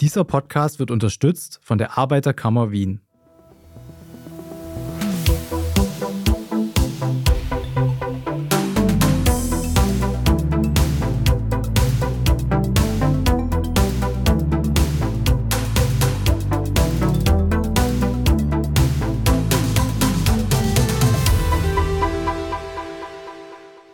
Dieser 0.00 0.22
Podcast 0.22 0.78
wird 0.78 0.92
unterstützt 0.92 1.58
von 1.60 1.76
der 1.76 1.98
Arbeiterkammer 1.98 2.70
Wien. 2.70 3.00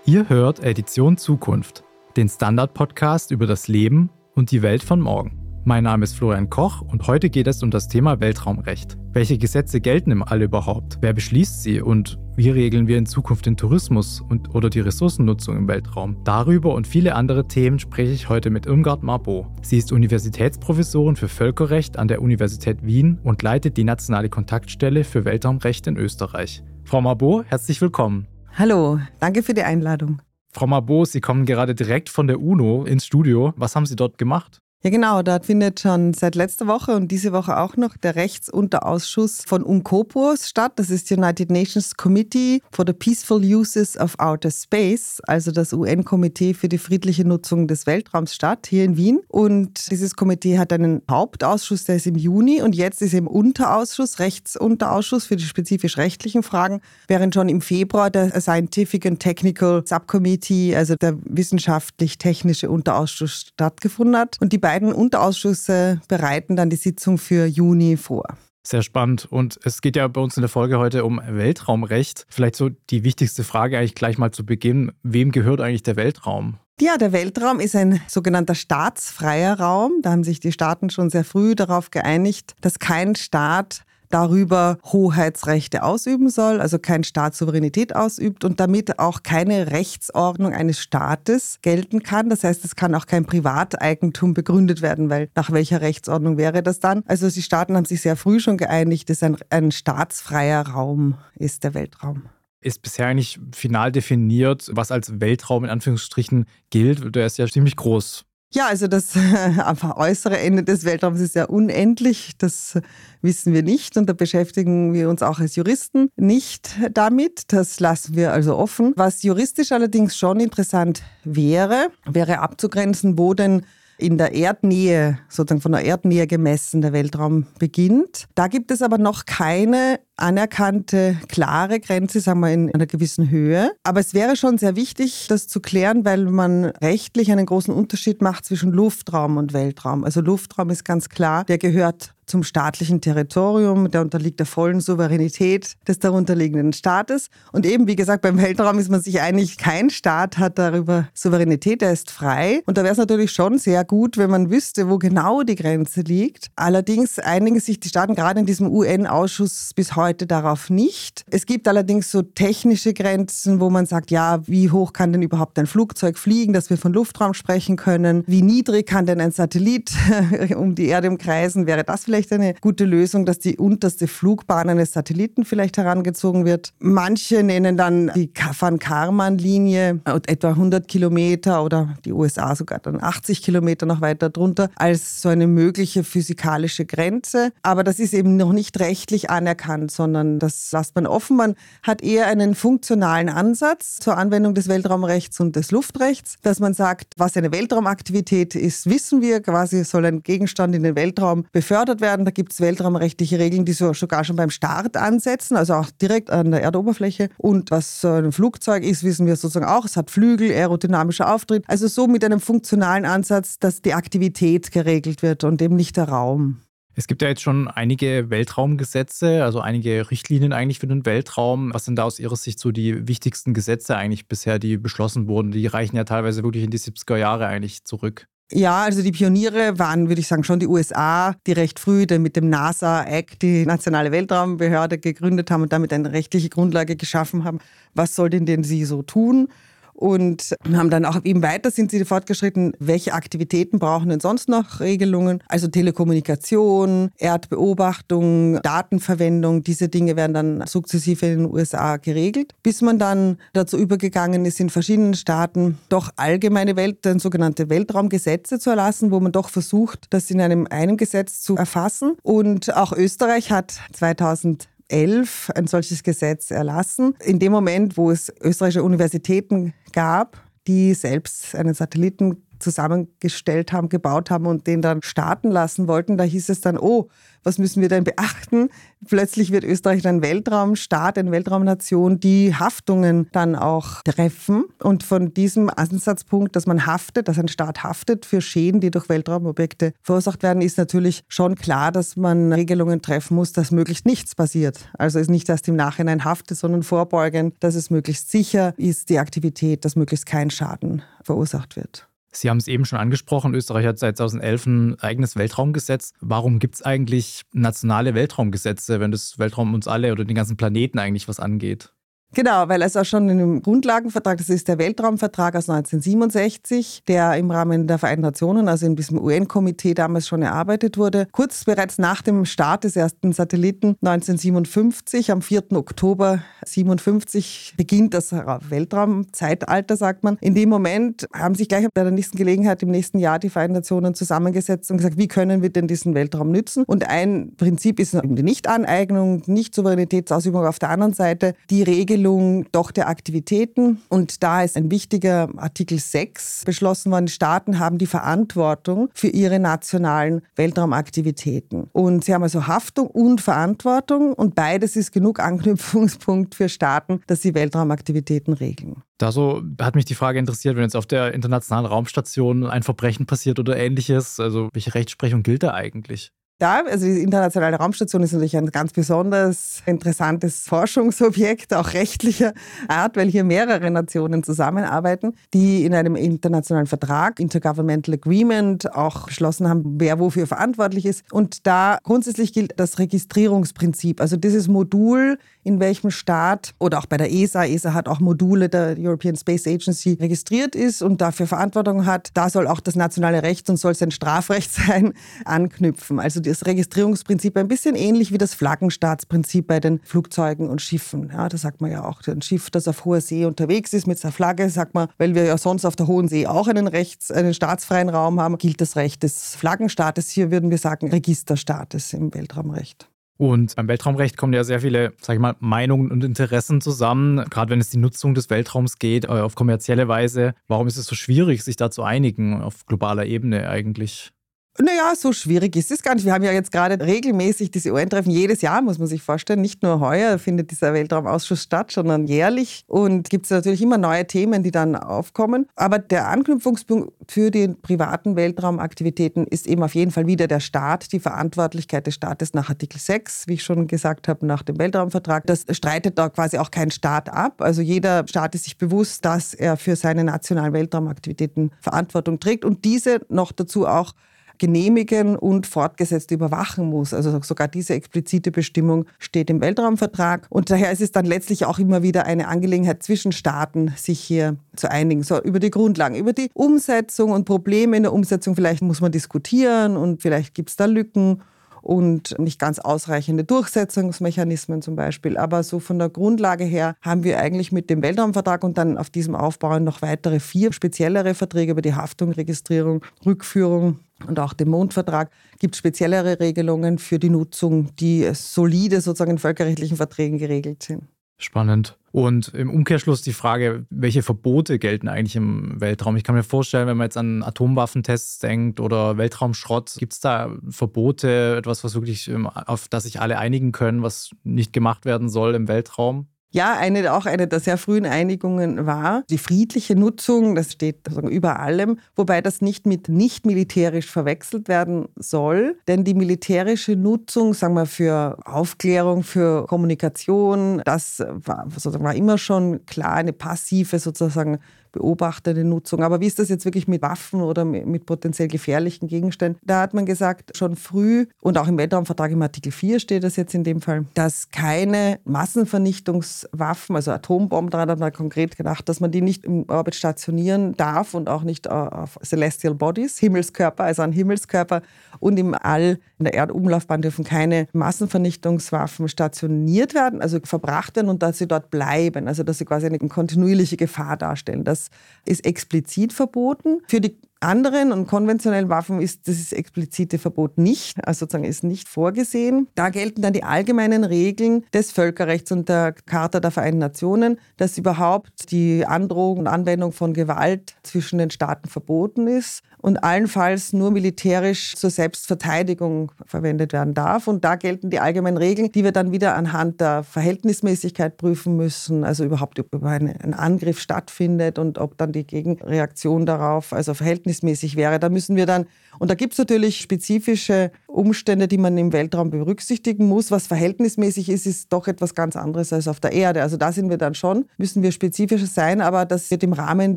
Ihr 0.05 0.29
hört 0.29 0.61
Edition 0.61 1.17
Zukunft, 1.17 1.83
den 2.19 2.29
Standard-Podcast 2.29 3.31
über 3.31 3.47
das 3.47 3.69
Leben 3.69 4.11
und 4.35 4.51
die 4.51 4.61
Welt 4.61 4.83
von 4.83 5.01
morgen. 5.01 5.44
Mein 5.67 5.85
Name 5.85 6.05
ist 6.05 6.15
Florian 6.15 6.51
Koch 6.51 6.83
und 6.83 7.07
heute 7.07 7.31
geht 7.31 7.47
es 7.47 7.63
um 7.63 7.71
das 7.71 7.89
Thema 7.89 8.21
Weltraumrecht. 8.21 8.99
Welche 9.15 9.39
Gesetze 9.39 9.81
gelten 9.81 10.11
im 10.11 10.23
All 10.23 10.43
überhaupt? 10.43 10.99
Wer 11.01 11.15
beschließt 11.15 11.63
sie 11.63 11.81
und 11.81 12.19
wie 12.37 12.51
regeln 12.51 12.87
wir 12.87 12.99
in 12.99 13.07
Zukunft 13.07 13.47
den 13.47 13.57
Tourismus 13.57 14.21
und 14.21 14.55
oder 14.55 14.69
die 14.69 14.81
Ressourcennutzung 14.81 15.57
im 15.57 15.67
Weltraum? 15.67 16.23
Darüber 16.23 16.75
und 16.75 16.87
viele 16.87 17.15
andere 17.15 17.49
Themen 17.49 17.79
spreche 17.79 18.13
ich 18.13 18.29
heute 18.29 18.51
mit 18.51 18.67
Irmgard 18.67 19.03
Marbot. 19.03 19.47
Sie 19.63 19.79
ist 19.79 19.91
Universitätsprofessorin 19.91 21.17
für 21.17 21.29
Völkerrecht 21.29 21.97
an 21.99 22.09
der 22.09 22.21
Universität 22.21 22.85
Wien 22.85 23.19
und 23.25 23.43
leitet 23.43 23.79
die 23.79 23.85
nationale 23.85 24.29
Kontaktstelle 24.29 25.03
für 25.03 25.25
Weltraumrecht 25.25 25.87
in 25.87 25.97
Österreich. 25.97 26.63
Frau 26.85 27.01
Marbot, 27.01 27.47
herzlich 27.47 27.81
willkommen. 27.81 28.27
Hallo, 28.53 29.01
danke 29.19 29.43
für 29.43 29.55
die 29.55 29.63
Einladung. 29.63 30.21
Frau 30.53 30.67
Marbot, 30.67 31.09
Sie 31.09 31.23
kommen 31.23 31.47
gerade 31.47 31.75
direkt 31.75 32.11
von 32.11 32.27
der 32.27 32.39
UNO 32.39 32.85
ins 32.85 33.07
Studio. 33.07 33.55
Was 33.57 33.75
haben 33.75 33.87
Sie 33.87 33.97
dort 33.97 34.19
gemacht? 34.19 34.61
Ja, 34.87 34.91
genau. 34.91 35.23
Dort 35.23 35.47
findet 35.47 35.81
schon 35.81 36.13
seit 36.13 36.35
letzter 36.35 36.67
Woche 36.67 36.95
und 36.95 37.09
diese 37.09 37.33
Woche 37.33 37.57
auch 37.57 37.79
noch 37.79 37.97
der 37.97 38.17
Rechtsunterausschuss 38.17 39.43
von 39.47 39.63
UNCOPOS 39.63 40.51
statt. 40.51 40.73
Das 40.77 40.91
ist 40.91 41.11
United 41.11 41.51
Nations 41.51 41.97
Committee 41.97 42.61
for 42.71 42.85
the 42.87 42.93
Peaceful 42.93 43.43
Uses 43.43 43.97
of 43.97 44.15
Outer 44.19 44.51
Space, 44.51 45.23
also 45.27 45.53
das 45.53 45.73
UN-Komitee 45.73 46.53
für 46.53 46.69
die 46.69 46.77
friedliche 46.77 47.25
Nutzung 47.25 47.67
des 47.67 47.87
Weltraums 47.87 48.35
statt, 48.35 48.67
hier 48.69 48.85
in 48.85 48.99
Wien. 48.99 49.21
Und 49.29 49.91
dieses 49.91 50.17
Komitee 50.17 50.59
hat 50.59 50.71
einen 50.71 51.01
Hauptausschuss, 51.11 51.85
der 51.85 51.97
ist 51.97 52.07
im 52.07 52.17
Juni 52.17 52.61
und 52.61 52.75
jetzt 52.75 53.01
ist 53.01 53.15
im 53.15 53.27
Unterausschuss, 53.27 54.19
Rechtsunterausschuss 54.19 55.25
für 55.25 55.37
die 55.37 55.45
spezifisch 55.45 55.97
rechtlichen 55.97 56.43
Fragen, 56.43 56.83
während 57.09 57.33
schon 57.33 57.49
im 57.49 57.63
Februar 57.63 58.11
der 58.11 58.39
Scientific 58.39 59.07
and 59.07 59.19
Technical 59.19 59.83
Subcommittee, 59.87 60.77
also 60.77 60.95
der 60.95 61.17
wissenschaftlich-technische 61.25 62.69
Unterausschuss 62.69 63.47
stattgefunden 63.49 64.19
hat. 64.19 64.37
Und 64.43 64.53
die 64.53 64.59
beiden 64.59 64.74
beiden 64.75 64.93
Unterausschüsse 64.93 66.01
bereiten 66.09 66.57
dann 66.57 66.69
die 66.69 66.75
Sitzung 66.75 67.17
für 67.17 67.47
Juni 67.47 67.97
vor. 67.97 68.25
Sehr 68.67 68.83
spannend. 68.83 69.25
Und 69.31 69.61
es 69.63 69.81
geht 69.83 69.95
ja 69.95 70.09
bei 70.09 70.21
uns 70.21 70.37
in 70.37 70.41
der 70.41 70.49
Folge 70.49 70.79
heute 70.79 71.05
um 71.05 71.21
Weltraumrecht. 71.25 72.27
Vielleicht 72.29 72.57
so 72.57 72.71
die 72.91 73.05
wichtigste 73.05 73.45
Frage 73.45 73.79
eigentlich 73.79 73.95
gleich 73.95 74.19
mal 74.19 74.33
zu 74.33 74.45
Beginn. 74.45 74.91
Wem 75.05 75.31
gehört 75.31 75.61
eigentlich 75.61 75.85
der 75.85 75.95
Weltraum? 75.95 76.59
Ja, 76.81 76.97
der 76.97 77.13
Weltraum 77.13 77.61
ist 77.61 77.77
ein 77.77 78.01
sogenannter 78.09 78.57
staatsfreier 78.57 79.61
Raum. 79.61 79.93
Da 80.03 80.11
haben 80.11 80.25
sich 80.25 80.41
die 80.41 80.51
Staaten 80.51 80.91
schon 80.91 81.09
sehr 81.09 81.25
früh 81.25 81.55
darauf 81.55 81.93
geeinigt, 81.93 82.57
dass 82.61 82.81
kein 82.81 83.15
Staat 83.15 83.85
darüber 84.15 84.79
Hoheitsrechte 84.85 85.83
ausüben 85.83 86.31
soll, 86.31 86.61
also 86.61 86.79
kein 86.79 87.03
Staat 87.03 87.35
Souveränität 87.35 87.97
ausübt 87.97 88.45
und 88.45 88.61
damit 88.61 89.01
auch 89.01 89.25
keine 89.25 89.73
Rechtsordnung 89.73 90.53
eines 90.53 90.79
Staates 90.79 91.59
gelten 91.63 92.05
kann. 92.05 92.31
Das 92.31 92.45
heißt, 92.45 92.65
es 92.65 92.77
kann 92.77 92.95
auch 92.95 93.07
kein 93.07 93.25
Privateigentum 93.25 94.33
begründet 94.33 94.83
werden, 94.83 95.11
weil 95.11 95.31
nach 95.35 95.51
welcher 95.51 95.81
Rechtsordnung 95.81 96.37
wäre 96.37 96.63
das 96.63 96.79
dann? 96.79 97.03
Also 97.07 97.29
die 97.29 97.43
Staaten 97.43 97.77
haben 97.77 97.87
sich 97.87 98.03
sehr 98.03 98.15
früh 98.15 98.39
schon 98.39 98.57
geeinigt, 98.57 99.11
dass 99.11 99.21
ein, 99.25 99.37
ein 99.51 99.73
staatsfreier 99.73 100.69
Raum 100.69 101.17
ist 101.35 101.65
der 101.65 101.75
Weltraum 101.75 102.23
ist 102.61 102.81
bisher 102.81 103.09
eigentlich 103.09 103.39
final 103.53 103.93
definiert, 103.93 104.71
was 104.73 104.91
als 104.91 105.21
Weltraum 105.21 105.65
in 105.65 105.71
Anführungsstrichen 105.71 106.47
gilt. 106.71 107.15
Der 107.15 107.27
ist 107.27 107.37
ja 107.37 107.47
ziemlich 107.47 107.77
groß. 107.77 108.25
Ja, 108.55 108.69
also 108.69 108.87
das 108.87 109.15
äußere 109.97 110.39
Ende 110.39 110.63
des 110.63 110.85
Weltraums 110.85 111.21
ist 111.21 111.35
ja 111.35 111.47
unendlich. 111.47 112.39
Das 112.39 112.79
wissen 113.21 113.53
wir 113.53 113.65
nicht 113.65 113.97
und 113.97 114.09
da 114.09 114.13
beschäftigen 114.13 114.95
wir 114.95 115.09
uns 115.09 115.23
auch 115.23 115.41
als 115.41 115.57
Juristen 115.57 116.09
nicht 116.15 116.71
damit. 116.93 117.53
Das 117.53 117.81
lassen 117.81 118.15
wir 118.15 118.33
also 118.33 118.57
offen. 118.57 118.93
Was 118.95 119.25
juristisch 119.25 119.73
allerdings 119.73 120.17
schon 120.17 120.39
interessant 120.39 121.03
wäre, 121.25 121.89
wäre 122.07 122.39
abzugrenzen, 122.39 123.19
wo 123.19 123.35
denn 123.35 123.67
in 123.99 124.19
der 124.19 124.35
Erdnähe, 124.35 125.19
sozusagen 125.29 125.61
von 125.61 125.73
der 125.73 125.85
Erdnähe 125.85 126.29
gemessen, 126.29 126.81
der 126.81 126.93
Weltraum 126.93 127.47
beginnt. 127.59 128.27
Da 128.37 128.47
gibt 128.47 128.71
es 128.71 128.83
aber 128.83 128.99
noch 128.99 129.25
keine 129.27 129.99
anerkannte, 130.17 131.17
klare 131.29 131.81
Grenze, 131.81 132.21
sagen 132.21 132.41
wir 132.41 132.53
in 132.53 132.73
einer 132.75 132.87
gewissen 132.87 133.31
Höhe. 133.31 133.73
Aber 133.83 134.01
es 134.01 134.15
wäre 134.15 134.37
schon 134.37 134.59
sehr 134.59 134.77
wichtig, 134.77 135.27
das 135.29 135.49
zu 135.49 135.61
klären, 135.61 136.05
weil 136.05 136.25
man 136.27 136.67
rechtlich 136.67 137.33
einen 137.33 137.47
großen 137.47 137.75
Unterschied 137.75 138.23
macht 138.23 138.45
zwischen 138.45 138.73
Luftraum 138.73 139.37
und 139.37 139.53
Weltraum. 139.53 140.05
Also 140.05 140.21
Luftraum 140.21 140.71
ist 140.71 140.85
ganz 140.85 141.09
klar, 141.09 141.45
der 141.45 141.59
gehört 141.59 142.15
zum 142.27 142.43
staatlichen 142.43 143.03
Territorium, 143.03 143.91
der 143.91 144.01
unterliegt 144.01 144.39
der 144.39 144.47
vollen 144.47 144.81
Souveränität 144.81 145.75
des 145.87 145.99
darunterliegenden 145.99 146.73
Staates. 146.73 147.29
Und 147.53 147.67
eben, 147.67 147.87
wie 147.87 147.97
gesagt, 147.97 148.23
beim 148.23 148.39
Weltraum 148.41 148.79
ist 148.79 148.91
man 148.91 149.03
sich 149.03 149.21
einig, 149.21 149.59
kein 149.59 149.91
Staat 149.91 150.39
hat 150.39 150.59
darüber 150.59 151.09
Souveränität, 151.13 151.83
er 151.83 151.93
ist 151.93 152.11
frei. 152.11 152.63
Und 152.65 152.79
da 152.79 152.83
wäre 152.83 152.93
es 152.93 152.99
natürlich 152.99 153.31
schon 153.33 153.59
sehr 153.59 153.85
gut, 153.85 154.17
wenn 154.17 154.31
man 154.31 154.51
wüsste, 154.51 154.89
wo 154.89 154.99
genau 154.99 155.43
die 155.43 155.55
Grenze 155.55 156.01
liegt. 156.01 156.49
Allerdings 156.57 157.19
einigen 157.19 157.61
sich 157.61 157.79
die 157.79 157.89
Staaten 157.89 158.15
gerade 158.15 158.41
in 158.41 158.47
diesem 158.47 158.73
UN-Ausschuss 158.73 159.73
bis 159.75 159.97
heute 159.97 160.04
darauf 160.13 160.71
nicht. 160.71 161.25
Es 161.31 161.47
gibt 161.47 161.69
allerdings 161.69 162.11
so 162.11 162.23
technische 162.23 162.93
Grenzen, 162.93 163.61
wo 163.61 163.71
man 163.71 163.87
sagt, 163.87 164.11
ja, 164.11 164.41
wie 164.47 164.71
hoch 164.71 164.93
kann 164.93 165.13
denn 165.13 165.23
überhaupt 165.23 165.59
ein 165.59 165.67
Flugzeug 165.67 166.19
fliegen, 166.19 166.53
dass 166.53 166.71
wir 166.71 166.77
von 166.77 166.93
Luftraum 166.93 167.35
sprechen 167.35 167.77
können? 167.77 168.25
Wie 168.27 168.43
niedrig 168.43 168.87
kann 168.87 169.07
denn 169.07 169.21
ein 169.21 169.33
Satellit 169.33 169.93
um 170.57 170.75
die 170.75 170.87
Erde 170.87 171.09
umkreisen? 171.09 171.67
Wäre 171.67 171.85
das 171.85 172.05
vielleicht 172.05 172.33
eine 172.33 172.55
gute 172.61 172.85
Lösung, 172.85 173.27
dass 173.27 173.39
die 173.39 173.57
unterste 173.57 174.09
Flugbahn 174.09 174.69
eines 174.69 174.93
Satelliten 174.93 175.45
vielleicht 175.45 175.77
herangezogen 175.77 176.45
wird. 176.45 176.73
Manche 176.79 177.43
nennen 177.43 177.77
dann 177.77 178.11
die 178.15 178.31
Van 178.59 178.79
Karman-Linie 178.79 180.01
etwa 180.05 180.49
100 180.51 180.87
Kilometer 180.89 181.65
oder 181.65 181.97
die 182.05 182.13
USA 182.13 182.55
sogar 182.55 182.79
dann 182.79 183.03
80 183.03 183.43
Kilometer 183.43 183.87
noch 183.87 184.01
weiter 184.01 184.31
drunter 184.31 184.71
als 184.77 185.23
so 185.23 185.29
eine 185.29 185.47
mögliche 185.47 186.05
physikalische 186.05 186.85
Grenze. 186.85 187.53
Aber 187.63 187.85
das 187.85 187.99
ist 187.99 188.15
eben 188.15 188.37
noch 188.37 188.53
nicht 188.53 188.79
rechtlich 188.81 189.31
anerkannt, 189.31 189.91
sondern 189.97 190.39
das 190.39 190.73
lässt 190.73 190.95
man 190.95 191.07
offen. 191.07 191.37
Man 191.37 191.55
hat 191.83 192.03
eher 192.03 192.27
einen 192.27 192.55
funktionalen 192.55 193.29
Ansatz 193.29 193.99
zur 193.99 194.17
Anwendung 194.17 194.55
des 194.55 194.69
Weltraumrechts 194.69 195.41
und 195.41 195.57
des 195.57 195.71
Luftrechts, 195.71 196.37
dass 196.43 196.61
man 196.61 196.75
sagt, 196.75 197.15
was 197.17 197.37
eine 197.37 197.53
Weltraumaktivität 197.53 198.55
ist, 198.55 198.89
wissen 198.89 199.21
wir 199.21 199.41
quasi, 199.41 199.85
soll 199.85 200.07
ein 200.07 200.23
Gegenstand 200.23 200.75
in 200.75 200.83
den 200.83 200.97
Weltraum 200.97 201.47
befördert 201.53 202.01
werden. 202.01 202.25
Da 202.25 202.31
gibt 202.31 202.53
es 202.53 202.61
weltraumrechtliche 202.61 203.39
Regeln, 203.39 203.65
die 203.65 203.73
so 203.73 203.93
sogar 203.93 204.25
schon 204.25 204.37
beim 204.37 204.51
Start 204.51 204.97
ansetzen, 204.97 205.57
also 205.57 205.75
auch 205.75 205.91
direkt 205.91 206.31
an 206.31 206.51
der 206.51 206.63
Erdoberfläche. 206.63 207.29
Und 207.39 207.71
was 207.71 208.05
ein 208.05 208.33
Flugzeug 208.33 208.85
ist, 208.85 209.05
wissen 209.05 209.27
wir 209.27 209.37
sozusagen 209.37 209.67
auch. 209.67 209.85
Es 209.85 209.97
hat 209.97 210.11
Flügel, 210.11 210.51
aerodynamischer 210.51 211.33
Auftritt. 211.33 211.65
Also 211.67 211.87
so 211.89 212.07
mit 212.07 212.25
einem 212.25 212.41
funktionalen 212.41 213.05
Ansatz, 213.05 213.59
dass 213.59 213.83
die 213.83 213.95
Aktivität 213.95 214.73
geregelt 214.73 215.23
wird 215.23 215.45
und 215.45 215.61
eben 215.63 215.77
nicht 215.77 215.97
der 215.97 216.09
Raum. 216.09 216.64
Es 216.97 217.09
gibt 217.09 217.23
ja 217.23 217.29
jetzt 217.29 217.43
schon 217.43 217.67
einige 217.67 218.31
Weltraumgesetze, 218.31 219.43
also 219.43 219.61
einige 219.61 220.11
Richtlinien 220.11 220.53
eigentlich 220.53 220.79
für 220.79 220.87
den 220.87 221.05
Weltraum. 221.05 221.75
Was 221.75 221.85
sind 221.85 221.97
da 221.97 222.05
aus 222.05 222.21
Ihrer 222.21 222.37
Sicht 222.37 222.61
so 222.61 222.71
die 222.71 223.09
wichtigsten 223.09 223.53
Gesetze 223.53 223.97
eigentlich 223.97 224.29
bisher, 224.29 224.61
die 224.61 224.77
beschlossen 224.77 225.27
wurden? 225.27 225.51
Die 225.51 225.67
reichen 225.67 225.97
ja 225.97 226.05
teilweise 226.05 226.45
wirklich 226.45 226.63
in 226.63 226.71
die 226.71 226.79
70er 226.79 227.17
Jahre 227.17 227.47
eigentlich 227.47 227.85
zurück. 227.85 228.29
Ja, 228.53 228.83
also 228.83 229.03
die 229.03 229.11
Pioniere 229.11 229.79
waren, 229.79 230.09
würde 230.09 230.21
ich 230.21 230.29
sagen, 230.29 230.45
schon 230.45 230.61
die 230.61 230.69
USA, 230.69 231.35
die 231.47 231.53
recht 231.53 231.81
früh 231.81 232.07
mit 232.19 232.37
dem 232.37 232.51
NASA-Act 232.51 233.43
die 233.43 233.67
nationale 233.67 234.13
Weltraumbehörde 234.13 234.99
gegründet 234.99 235.51
haben 235.51 235.63
und 235.63 235.73
damit 235.73 235.93
eine 235.93 236.13
rechtliche 236.13 236.51
Grundlage 236.51 236.95
geschaffen 236.95 237.43
haben. 237.43 237.59
Was 237.95 238.15
soll 238.15 238.31
denn 238.31 238.47
denn 238.47 238.63
sie 238.63 238.85
so 238.85 239.03
tun? 239.03 239.49
Und 239.95 240.55
haben 240.73 240.91
dann 240.91 241.05
auch 241.05 241.25
eben 241.25 241.43
weiter 241.43 241.71
sind 241.71 241.91
sie 241.91 242.05
fortgeschritten, 242.05 242.73
welche 242.79 243.15
Aktivitäten 243.15 243.79
brauchen 243.79 244.09
denn 244.09 244.21
sonst 244.21 244.49
noch 244.49 244.81
Regelungen? 244.81 245.43
Also 245.49 245.69
Telekommunikation, 245.69 247.11
Erdbeobachtung, 247.17 248.61
Datenverwendung, 248.63 249.63
diese 249.63 249.89
Dinge 249.89 250.17
werden 250.17 250.35
dann 250.35 250.67
sukzessive 250.67 251.27
in 251.27 251.39
den 251.39 251.53
USA 251.53 251.97
geregelt, 251.97 252.55
bis 252.63 252.83
man 252.83 252.99
dann 252.99 253.39
dazu 253.53 253.79
übergegangen 253.79 254.45
ist, 254.45 254.61
in 254.61 254.71
verschiedenen 254.71 255.15
Staaten 255.15 255.79
doch 255.89 256.11
allgemeine 256.17 256.77
Welt, 256.77 256.99
sogenannte 257.19 257.71
Weltraumgesetze 257.71 258.59
zu 258.59 258.71
erlassen, 258.71 259.11
wo 259.11 259.21
man 259.21 259.33
doch 259.33 259.49
versucht, 259.49 260.07
das 260.11 260.31
in 260.31 260.41
einem, 260.41 260.67
einem 260.71 260.97
Gesetz 260.97 261.41
zu 261.41 261.57
erfassen. 261.57 262.17
Und 262.23 262.75
auch 262.77 262.93
Österreich 262.93 263.51
hat 263.51 263.75
2000 263.93 264.69
2011 264.89 265.51
ein 265.55 265.67
solches 265.67 266.03
Gesetz 266.03 266.51
erlassen. 266.51 267.15
In 267.25 267.39
dem 267.39 267.53
Moment, 267.53 267.97
wo 267.97 268.11
es 268.11 268.33
österreichische 268.41 268.83
Universitäten 268.83 269.75
gab, 269.93 270.43
die 270.67 270.95
selbst 270.95 271.55
einen 271.55 271.75
Satelliten 271.75 272.43
zusammengestellt 272.59 273.73
haben, 273.73 273.89
gebaut 273.89 274.31
haben 274.31 274.47
und 274.47 274.67
den 274.67 274.81
dann 274.81 275.03
starten 275.03 275.51
lassen 275.51 275.89
wollten, 275.89 276.17
da 276.17 276.25
hieß 276.25 276.49
es 276.49 276.61
dann, 276.61 276.79
oh, 276.79 277.09
was 277.45 277.59
müssen 277.59 277.81
wir 277.81 277.89
denn 277.89 278.05
beachten? 278.05 278.71
Plötzlich 279.07 279.53
wird 279.53 279.65
Österreich 279.65 280.07
ein 280.07 280.23
Weltraumstaat, 280.23 281.19
eine 281.19 281.31
Weltraumnation, 281.31 282.19
die 282.19 282.55
Haftungen 282.55 283.29
dann 283.33 283.55
auch 283.55 284.03
treffen. 284.03 284.65
Und 284.83 285.03
von 285.03 285.35
diesem 285.35 285.71
Ansatzpunkt, 285.71 286.57
dass 286.57 286.67
man 286.67 286.87
haftet, 286.87 287.29
dass 287.29 287.39
ein 287.39 287.49
Staat 287.49 287.85
haftet 287.85 288.25
für 288.25 288.41
Schäden, 288.41 288.81
die 288.81 288.91
durch 288.91 289.09
Weltraumobjekte 289.09 289.93
verursacht 290.03 290.43
werden, 290.43 290.63
ist 290.63 290.79
natürlich 290.79 291.23
schon 291.29 291.55
klar, 291.55 291.93
dass 291.93 292.17
man 292.17 292.53
Regelungen 292.53 293.03
treffen 293.03 293.35
muss, 293.37 293.53
dass 293.53 293.71
möglichst 293.71 294.07
nichts 294.07 294.35
passiert. 294.35 294.89
Also 294.99 295.19
ist 295.19 295.31
nicht 295.31 295.49
erst 295.49 295.69
im 295.69 295.77
Nachhinein 295.77 296.25
haftet, 296.25 296.57
sondern 296.57 296.83
vorbeugend, 296.83 297.55
dass 297.61 297.75
es 297.75 297.91
möglichst 297.91 298.31
sicher 298.31 298.73
ist, 298.77 299.11
die 299.11 299.19
Aktivität, 299.19 299.85
dass 299.85 299.97
möglichst 299.97 300.27
kein 300.27 300.51
Schaden 300.51 301.03
verursacht 301.23 301.77
wird. 301.77 302.09
Sie 302.37 302.51
haben 302.51 302.59
es 302.59 302.69
eben 302.69 302.85
schon 302.85 302.99
angesprochen, 302.99 303.55
Österreich 303.55 303.87
hat 303.87 303.99
seit 303.99 304.17
2011 304.17 304.67
ein 304.67 304.99
eigenes 305.01 305.37
Weltraumgesetz. 305.37 306.13
Warum 306.21 306.59
gibt 306.59 306.75
es 306.75 306.83
eigentlich 306.83 307.43
nationale 307.53 308.15
Weltraumgesetze, 308.15 309.01
wenn 309.01 309.11
das 309.11 309.39
Weltraum 309.39 309.75
uns 309.75 309.89
alle 309.89 310.13
oder 310.13 310.25
den 310.25 310.35
ganzen 310.35 310.57
Planeten 310.57 310.99
eigentlich 310.99 311.29
was 311.29 311.41
angeht? 311.41 311.94
Genau, 312.35 312.69
weil 312.69 312.83
es 312.83 312.97
auch 312.97 313.05
schon 313.05 313.29
in 313.29 313.39
dem 313.39 313.63
Grundlagenvertrag, 313.63 314.39
das 314.39 314.49
ist 314.49 314.67
der 314.67 314.79
Weltraumvertrag 314.79 315.55
aus 315.55 315.69
1967, 315.69 317.05
der 317.07 317.37
im 317.37 317.49
Rahmen 317.53 317.87
der 317.87 317.99
Vereinten 317.99 318.23
Nationen, 318.23 318.67
also 318.69 318.87
in 318.87 318.97
diesem 318.97 319.23
UN-Komitee 319.23 319.95
damals 319.95 320.27
schon 320.27 320.43
erarbeitet 320.43 320.99
wurde. 320.99 321.29
Kurz 321.31 321.65
bereits 321.65 321.99
nach 321.99 322.23
dem 322.23 322.45
Start 322.45 322.83
des 322.83 322.97
ersten 322.97 323.33
Satelliten 323.33 323.95
1957, 324.03 325.31
am 325.31 325.43
4. 325.43 325.75
Oktober 325.75 326.43
1957, 326.63 327.75
beginnt 327.77 328.15
das 328.15 328.33
Weltraumzeitalter, 328.33 329.97
sagt 329.97 330.25
man. 330.25 330.37
In 330.41 330.57
dem 330.57 330.71
Moment 330.71 331.29
haben 331.33 331.55
sich 331.55 331.69
gleich 331.69 331.87
bei 331.95 332.03
der 332.03 332.11
nächsten 332.11 332.37
Gelegenheit 332.37 332.83
im 332.83 332.91
nächsten 332.91 333.21
Jahr 333.21 333.39
die 333.39 333.49
Vereinten 333.49 333.75
Nationen 333.75 334.15
zusammengesetzt 334.15 334.91
und 334.91 334.97
gesagt, 334.97 335.19
wie 335.19 335.29
können 335.29 335.63
wir 335.63 335.71
denn 335.71 335.87
diesen 335.87 336.15
Weltraum 336.15 336.51
nützen? 336.51 336.83
Und 336.89 337.09
ein 337.09 337.53
Prinzip 337.57 338.01
ist 338.01 338.13
eben 338.13 338.35
die 338.35 338.43
Nichtaneignung, 338.43 339.45
Nicht-Souveränitätsausübung 339.47 340.67
auf 340.67 340.81
der 340.81 340.91
anderen 340.91 341.13
Seite, 341.13 341.55
die 341.71 341.85
Regelung 341.85 342.24
Regelung 342.25 342.67
doch 342.73 342.91
der 342.91 343.09
Aktivitäten. 343.09 344.01
Und 344.09 344.43
da 344.43 344.63
ist 344.63 344.77
ein 344.77 344.91
wichtiger 344.91 345.49
Artikel 345.57 345.99
6 345.99 346.65
beschlossen 346.65 347.13
worden. 347.13 347.29
Staaten 347.29 347.79
haben 347.79 347.99
die 347.99 348.07
Verantwortung 348.07 349.11
für 349.15 349.29
ihre 349.29 349.59
nationalen 349.59 350.43
Weltraumaktivitäten. 350.57 351.89
Und 351.93 352.25
sie 352.25 352.35
haben 352.35 352.43
also 352.43 352.67
Haftung 352.67 353.09
und 353.09 353.41
Verantwortung. 353.41 354.33
Und 354.33 354.55
beides 354.55 354.97
ist 354.97 355.13
genug 355.13 355.39
Anknüpfungspunkt 355.39 356.55
für 356.55 356.69
Staaten, 356.69 357.21
dass 357.27 357.43
sie 357.43 357.55
Weltraumaktivitäten 357.55 358.55
regeln. 358.55 359.03
Da 359.19 359.31
so 359.31 359.63
hat 359.81 359.95
mich 359.95 360.07
die 360.07 360.15
Frage 360.15 360.39
interessiert, 360.39 360.77
wenn 360.77 360.83
jetzt 360.83 360.97
auf 360.97 361.07
der 361.07 361.35
internationalen 361.35 361.87
Raumstation 361.87 362.67
ein 362.67 362.83
Verbrechen 362.83 363.27
passiert 363.27 363.59
oder 363.59 363.77
ähnliches, 363.77 364.41
also 364.41 364.69
welche 364.73 364.95
Rechtsprechung 364.95 365.43
gilt 365.43 365.63
da 365.63 365.73
eigentlich? 365.73 366.33
Ja, 366.61 366.85
also 366.87 367.05
die 367.05 367.21
Internationale 367.23 367.77
Raumstation 367.77 368.23
ist 368.23 368.33
natürlich 368.33 368.57
ein 368.57 368.71
ganz 368.71 368.93
besonders 368.93 369.83
interessantes 369.87 370.61
Forschungsobjekt, 370.69 371.75
auch 371.75 371.95
rechtlicher 371.95 372.55
Art, 372.87 373.17
weil 373.17 373.29
hier 373.29 373.43
mehrere 373.43 373.91
Nationen 373.91 374.45
zusammenarbeiten, 374.45 375.35
die 375.53 375.85
in 375.85 375.95
einem 375.95 376.15
internationalen 376.15 376.87
Vertrag, 376.87 377.41
Intergovernmental 377.41 378.15
Agreement, 378.15 378.95
auch 378.95 379.27
beschlossen 379.27 379.69
haben, 379.69 379.97
wer 379.99 380.21
wofür 380.21 380.47
verantwortlich 380.47 381.07
ist. 381.07 381.25
Und 381.33 381.67
da 381.67 381.99
grundsätzlich 382.05 382.53
gilt 382.53 382.79
das 382.79 383.01
Registrierungsprinzip. 383.01 384.21
Also 384.21 384.37
dieses 384.37 384.69
Modul, 384.69 385.39
in 385.65 385.81
welchem 385.81 386.11
Staat 386.11 386.75
oder 386.79 386.99
auch 386.99 387.07
bei 387.07 387.17
der 387.17 387.33
ESA, 387.33 387.65
ESA 387.65 387.95
hat 387.95 388.07
auch 388.07 388.21
Module 388.21 388.69
der 388.69 388.97
European 388.99 389.35
Space 389.35 389.67
Agency 389.67 390.19
registriert 390.21 390.77
ist 390.77 391.03
und 391.03 391.21
dafür 391.21 391.47
Verantwortung 391.47 392.07
hat, 392.07 392.31
da 392.35 392.51
soll 392.51 392.69
auch 392.69 392.81
das 392.81 392.95
nationale 392.97 393.43
Recht 393.43 393.69
und 393.71 393.79
soll 393.79 393.93
es 393.93 394.03
ein 394.03 394.11
Strafrecht 394.11 394.73
sein, 394.87 395.15
anknüpfen. 395.45 396.21
Also 396.21 396.41
das 396.41 396.67
Registrierungsprinzip 396.67 397.57
ein 397.57 397.69
bisschen 397.69 397.97
ähnlich 397.97 398.31
wie 398.31 398.39
das 398.39 398.55
Flaggenstaatsprinzip 398.55 399.67
bei 399.67 399.81
den 399.81 400.01
Flugzeugen 400.05 400.69
und 400.69 400.83
Schiffen. 400.83 401.31
Ja, 401.33 401.49
da 401.49 401.57
sagt 401.57 401.81
man 401.81 401.91
ja 401.91 402.05
auch, 402.05 402.21
ein 402.27 402.43
Schiff, 402.43 402.71
das 402.71 402.87
auf 402.87 403.05
hoher 403.05 403.21
See 403.21 403.47
unterwegs 403.47 403.93
ist 403.95 404.07
mit 404.07 404.19
seiner 404.19 404.33
Flagge, 404.33 404.69
sagt 404.69 404.95
man, 404.95 405.09
weil 405.17 405.35
wir 405.35 405.45
ja 405.45 405.57
sonst 405.57 405.87
auf 405.87 405.97
der 405.97 406.07
hohen 406.07 406.29
See 406.29 406.47
auch 406.47 406.69
einen 406.69 406.87
Rechts-, 406.87 407.31
einen 407.31 407.55
staatsfreien 407.55 408.11
Raum 408.11 408.41
haben, 408.41 408.59
gilt 408.59 408.81
das 408.81 408.97
Recht 408.97 409.23
des 409.23 409.57
Flaggenstaates. 409.57 410.29
Hier 410.29 410.51
würden 410.51 410.71
wir 410.71 410.79
sagen 410.79 411.09
Registerstaates 411.09 412.13
im 412.13 412.35
Weltraumrecht. 412.35 413.09
Und 413.37 413.75
beim 413.75 413.89
Weltraumrecht 413.89 414.37
kommen 414.37 414.53
ja 414.53 414.63
sehr 414.63 414.81
viele, 414.81 415.13
sag 415.21 415.35
ich 415.35 415.41
mal, 415.41 415.57
Meinungen 415.59 416.11
und 416.11 416.23
Interessen 416.23 416.81
zusammen, 416.81 417.45
gerade 417.51 417.71
wenn 417.71 417.81
es 417.81 417.91
die 417.91 417.99
Nutzung 417.99 418.35
des 418.35 418.49
Weltraums 418.49 418.99
geht, 418.99 419.25
äh, 419.25 419.29
auf 419.29 419.55
kommerzielle 419.55 420.07
Weise. 420.07 420.55
Warum 420.69 420.87
ist 420.87 420.97
es 420.97 421.07
so 421.07 421.17
schwierig, 421.17 421.65
sich 421.65 421.77
da 421.77 421.91
zu 421.91 422.05
einigen 422.05 422.61
auf 422.61 422.87
globaler 422.87 423.27
Ebene 423.27 423.69
eigentlich? 423.69 424.33
Naja, 424.81 425.15
so 425.15 425.33
schwierig 425.33 425.77
ist 425.77 425.93
es 425.93 426.03
gar 426.03 426.17
nicht. 426.17 426.25
Wir 426.25 426.33
haben 426.33 426.43
ja 426.43 426.51
jetzt 426.51 426.73
gerade 426.73 426.99
regelmäßig 426.99 427.71
diese 427.71 427.93
UN-Treffen. 427.93 428.33
Jedes 428.33 428.61
Jahr 428.61 428.83
muss 428.83 428.99
man 428.99 429.07
sich 429.07 429.23
vorstellen. 429.23 429.61
Nicht 429.61 429.85
nur 429.85 430.01
heuer 430.01 430.37
findet 430.37 430.73
dieser 430.73 430.93
Weltraumausschuss 430.93 431.63
statt, 431.63 431.93
sondern 431.93 432.27
jährlich. 432.27 432.83
Und 432.89 433.31
gibt 433.31 433.45
es 433.45 433.51
natürlich 433.51 433.83
immer 433.83 433.99
neue 433.99 434.27
Themen, 434.27 434.65
die 434.65 434.73
dann 434.73 434.97
aufkommen. 434.97 435.69
Aber 435.77 436.01
der 436.01 436.27
Anknüpfungspunkt 436.27 437.13
für 437.31 437.53
die 437.53 437.69
privaten 437.69 438.35
Weltraumaktivitäten 438.35 439.47
ist 439.47 439.69
eben 439.69 439.85
auf 439.85 439.95
jeden 439.95 440.11
Fall 440.11 440.27
wieder 440.27 440.49
der 440.49 440.59
Staat, 440.59 441.13
die 441.13 441.21
Verantwortlichkeit 441.21 442.09
des 442.09 442.15
Staates 442.15 442.53
nach 442.53 442.69
Artikel 442.69 442.99
6, 442.99 443.47
wie 443.47 443.55
ich 443.55 443.63
schon 443.63 443.87
gesagt 443.87 444.27
habe, 444.27 444.45
nach 444.45 444.65
dem 444.65 444.81
Weltraumvertrag. 444.81 445.47
Das 445.47 445.67
streitet 445.71 446.19
da 446.19 446.31
quasi 446.31 446.59
auch 446.59 446.73
kein 446.73 446.91
Staat 446.91 447.29
ab. 447.29 447.63
Also 447.63 447.81
jeder 447.81 448.27
Staat 448.27 448.57
ist 448.57 448.65
sich 448.65 448.77
bewusst, 448.77 449.25
dass 449.25 449.55
er 449.55 449.77
für 449.77 449.95
seine 449.95 450.25
nationalen 450.25 450.73
Weltraumaktivitäten 450.73 451.71
Verantwortung 451.81 452.41
trägt 452.41 452.65
und 452.65 452.85
diese 452.85 453.21
noch 453.29 453.53
dazu 453.53 453.87
auch 453.87 454.15
genehmigen 454.59 455.37
und 455.37 455.67
fortgesetzt 455.67 456.31
überwachen 456.31 456.87
muss. 456.87 457.15
Also 457.15 457.41
sogar 457.43 457.69
diese 457.69 457.95
explizite 457.95 458.51
Bestimmung 458.51 459.07
steht 459.19 459.51
im 459.51 459.61
Weltraumvertrag. 459.61 460.47
Und 460.51 460.71
daher 460.71 460.93
ist 460.93 461.01
es 461.01 461.13
dann 461.13 461.27
letztlich 461.27 461.65
auch 461.65 461.79
immer 461.79 462.03
wieder 462.03 462.27
eine 462.27 462.49
Angelegenheit 462.49 463.03
zwischen 463.03 463.33
Staaten, 463.33 463.93
sich 463.97 464.21
hier 464.21 464.57
zu 464.77 464.91
einigen. 464.91 465.23
So 465.23 465.41
über 465.43 465.61
die 465.61 465.71
Grundlagen, 465.71 466.17
über 466.17 466.33
die 466.33 466.51
Umsetzung 466.55 467.33
und 467.33 467.45
Probleme 467.45 467.97
in 467.97 468.03
der 468.05 468.13
Umsetzung. 468.13 468.55
Vielleicht 468.55 468.83
muss 468.83 469.01
man 469.01 469.13
diskutieren 469.13 469.97
und 469.97 470.23
vielleicht 470.23 470.55
gibt 470.55 470.71
es 470.71 470.77
da 470.77 470.85
Lücken 470.85 471.43
und 471.85 472.39
nicht 472.39 472.59
ganz 472.59 472.79
ausreichende 472.79 473.45
Durchsetzungsmechanismen 473.45 474.81
zum 474.81 474.97
Beispiel. 474.97 475.37
Aber 475.37 475.63
so 475.63 475.81
von 475.81 475.99
der 475.99 476.09
Grundlage 476.09 476.65
her 476.65 476.97
haben 477.03 477.25
wir 477.25 477.39
eigentlich 477.39 477.73
mit 477.73 477.91
dem 477.91 478.03
Weltraumvertrag 478.03 478.65
und 478.65 478.79
dann 478.79 478.97
auf 478.97 479.11
diesem 479.11 479.37
aufbauen 479.37 479.85
noch 479.85 480.01
weitere 480.01 480.41
vier 480.41 480.73
speziellere 480.73 481.35
Verträge 481.35 481.73
über 481.73 481.83
die 481.83 481.95
Haftung, 481.95 482.33
Registrierung, 482.33 483.05
Rückführung 483.27 484.01
und 484.27 484.41
auch 484.41 484.55
dem 484.55 484.71
Mondvertrag 484.71 485.31
gibt 485.59 485.77
speziellere 485.77 486.41
Regelungen 486.41 486.99
für 486.99 487.19
die 487.19 487.31
Nutzung, 487.31 487.95
die 487.97 488.31
solide 488.33 489.03
sozusagen 489.03 489.33
in 489.33 489.39
völkerrechtlichen 489.39 489.99
Verträgen 489.99 490.39
geregelt 490.39 490.83
sind. 490.83 491.03
Spannend. 491.37 491.99
Und 492.13 492.49
im 492.55 492.71
Umkehrschluss 492.71 493.23
die 493.23 493.33
Frage, 493.33 493.87
welche 493.91 494.23
Verbote 494.23 494.79
gelten 494.79 495.09
eigentlich 495.09 495.35
im 495.35 495.81
Weltraum? 495.81 496.17
Ich 496.17 496.23
kann 496.23 496.37
mir 496.37 496.45
vorstellen, 496.45 496.87
wenn 496.87 496.97
man 496.97 497.07
jetzt 497.07 497.17
an 497.17 497.43
Atomwaffentests 497.43 498.39
denkt 498.39 498.79
oder 498.79 499.19
Weltraumschrott, 499.19 499.97
gibt 499.99 500.13
es 500.13 500.21
da 500.21 500.57
Verbote, 500.69 501.57
etwas, 501.59 501.83
was 501.83 501.95
wirklich, 501.95 502.29
ähm, 502.29 502.47
auf 502.47 502.87
das 502.87 503.03
sich 503.03 503.21
alle 503.21 503.39
einigen 503.39 503.73
können, 503.73 504.03
was 504.03 504.31
nicht 504.45 504.73
gemacht 504.73 505.07
werden 505.07 505.29
soll 505.29 505.57
im 505.57 505.67
Weltraum? 505.67 506.29
Ja, 506.55 506.77
eine, 506.77 507.13
auch 507.13 507.27
eine 507.27 507.49
der 507.49 507.59
sehr 507.59 507.77
frühen 507.77 508.07
Einigungen 508.07 508.87
war 508.87 509.25
die 509.29 509.39
friedliche 509.39 509.97
Nutzung, 509.97 510.55
das 510.55 510.71
steht 510.71 510.99
über 511.29 511.59
allem, 511.59 511.99
wobei 512.15 512.41
das 512.43 512.61
nicht 512.61 512.87
mit 512.87 513.09
nicht 513.09 513.45
militärisch 513.45 514.09
verwechselt 514.09 514.69
werden 514.69 515.09
soll, 515.17 515.77
denn 515.89 516.05
die 516.05 516.15
militärische 516.15 516.95
Nutzung, 516.95 517.55
sagen 517.55 517.75
wir 517.75 517.87
für 517.87 518.39
Aufklärung, 518.45 519.25
für 519.25 519.67
Kommunikation, 519.67 520.81
das 520.85 521.25
war, 521.29 521.67
sozusagen 521.71 522.05
war 522.05 522.15
immer 522.15 522.39
schon 522.39 522.87
klar 522.87 523.15
eine 523.15 523.33
passive 523.33 523.99
sozusagen 523.99 524.61
beobachtende 524.95 525.65
Nutzung. 525.65 526.03
Aber 526.03 526.21
wie 526.21 526.27
ist 526.27 526.39
das 526.39 526.49
jetzt 526.49 526.65
wirklich 526.65 526.89
mit 526.89 527.03
Waffen 527.03 527.43
oder 527.43 527.65
mit 527.65 528.07
potenziell 528.07 528.49
gefährlichen 528.49 529.09
Gegenständen? 529.09 529.61
Da 529.65 529.81
hat 529.83 529.93
man 529.93 530.07
gesagt, 530.07 530.57
schon 530.57 530.77
früh 530.77 531.27
und 531.43 531.59
auch 531.59 531.69
im 531.69 531.77
Weltraumvertrag 531.77 532.31
im 532.31 532.41
Artikel 532.41 532.73
4 532.73 533.01
steht 533.01 533.25
das 533.25 533.37
jetzt 533.37 533.55
in 533.55 533.65
dem 533.65 533.81
Fall, 533.81 534.07
dass 534.15 534.51
keine 534.51 535.19
Massenvernichtungswaffen, 535.25 536.97
also 536.97 537.11
Atombomben, 537.11 537.71
daran 537.71 537.91
hat 537.91 537.99
man 537.99 538.13
konkret 538.13 538.57
gedacht, 538.57 538.89
dass 538.89 539.01
man 539.01 539.11
die 539.11 539.21
nicht 539.21 539.45
im 539.45 539.69
Orbit 539.69 539.97
stationieren 539.97 540.77
darf 540.77 541.15
und 541.15 541.29
auch 541.29 541.43
nicht 541.43 541.69
auf 541.69 542.19
Celestial 542.25 542.75
Bodies, 542.75 543.19
Himmelskörper, 543.19 543.85
also 543.85 544.03
an 544.03 544.13
Himmelskörper 544.13 544.83
und 545.19 545.39
im 545.39 545.55
All, 545.55 545.99
in 546.19 546.25
der 546.25 546.35
Erdumlaufbahn 546.35 547.03
dürfen 547.03 547.25
keine 547.25 547.67
Massenvernichtungswaffen 547.73 549.09
stationiert 549.09 549.95
werden, 549.95 550.23
also 550.23 550.39
verbracht 550.45 550.95
werden 550.97 551.09
und 551.09 551.23
dass 551.23 551.39
sie 551.39 551.49
dort 551.49 551.71
bleiben, 551.71 552.29
also 552.29 552.45
dass 552.45 552.59
sie 552.59 552.65
quasi 552.65 552.87
eine 552.87 552.99
kontinuierliche 552.99 553.77
Gefahr 553.77 554.17
darstellen. 554.17 554.63
Das 554.63 554.84
ist 555.25 555.45
explizit 555.45 556.13
verboten. 556.13 556.83
Für 556.89 557.01
die 557.01 557.17
anderen 557.41 557.93
und 557.93 558.07
konventionellen 558.07 558.69
Waffen 558.69 559.01
ist 559.01 559.27
dieses 559.27 559.53
explizite 559.53 560.19
Verbot 560.19 560.59
nicht, 560.59 561.07
also 561.07 561.21
sozusagen 561.21 561.45
ist 561.45 561.65
nicht 561.65 561.89
vorgesehen. 561.89 562.69
Da 562.75 562.89
gelten 562.89 563.23
dann 563.23 563.33
die 563.33 563.45
allgemeinen 563.45 564.05
Regeln 564.05 564.65
des 564.73 564.93
Völkerrechts 564.93 565.53
und 565.53 565.69
der 565.69 565.95
Charta 566.07 566.41
der 566.41 566.51
Vereinten 566.51 566.79
Nationen, 566.79 567.39
dass 567.57 567.79
überhaupt 567.79 568.51
die 568.51 568.87
Androhung 568.87 569.39
und 569.39 569.47
Anwendung 569.47 569.93
von 569.93 570.13
Gewalt 570.13 570.75
zwischen 570.83 571.19
den 571.19 571.31
Staaten 571.31 571.69
verboten 571.69 572.27
ist 572.27 572.63
und 572.79 573.03
allenfalls 573.03 573.73
nur 573.73 573.91
militärisch 573.91 574.75
zur 574.75 574.91
Selbstverteidigung 574.91 576.13
verwendet 576.27 576.75
werden 576.75 576.93
darf. 576.93 577.29
Und 577.29 577.45
da 577.45 577.57
gelten 577.57 577.89
die 577.89 577.99
allgemeinen 577.99 578.37
Regeln, 578.37 578.71
die 578.73 578.85
wir 578.85 578.93
dann 578.93 579.11
wieder 579.11 579.35
anhand 579.35 579.81
der 579.81 580.03
Verhältnismäßigkeit 580.03 581.17
prüfen 581.17 581.57
müssen, 581.57 582.05
also 582.05 582.25
überhaupt 582.25 582.61
ob 582.61 582.85
ein 582.85 583.35
Angriff 583.35 583.81
stattfindet 583.81 584.59
und 584.59 584.79
ob 584.79 584.99
dann 584.99 585.13
die 585.13 585.27
Gegenreaktion 585.27 586.27
darauf 586.27 586.73
also 586.73 586.93
verhältnismäßig 587.35 587.77
wäre. 587.77 587.99
Da 587.99 588.09
müssen 588.09 588.37
wir 588.37 588.47
dann, 588.47 588.67
und 588.99 589.11
da 589.11 589.15
gibt 589.15 589.33
es 589.33 589.39
natürlich 589.39 589.79
spezifische 589.79 590.71
Umstände, 590.87 591.49
die 591.49 591.59
man 591.59 591.77
im 591.77 591.93
Weltraum 591.93 592.31
berücksichtigen 592.31 593.07
muss. 593.07 593.31
Was 593.31 593.47
verhältnismäßig 593.47 594.29
ist, 594.29 594.47
ist 594.47 594.73
doch 594.73 594.87
etwas 594.87 595.15
ganz 595.15 595.37
anderes 595.37 595.73
als 595.73 595.89
auf 595.89 596.01
der 596.01 596.13
Erde. 596.13 596.43
Also 596.43 596.57
da 596.57 596.73
sind 596.73 596.91
wir 596.91 596.99
dann 596.99 597.15
schon, 597.15 597.47
müssen 597.59 597.83
wir 597.83 597.93
spezifischer 597.93 598.47
sein, 598.47 598.81
aber 598.81 599.05
das 599.05 599.31
wird 599.31 599.43
im 599.43 599.53
Rahmen 599.53 599.97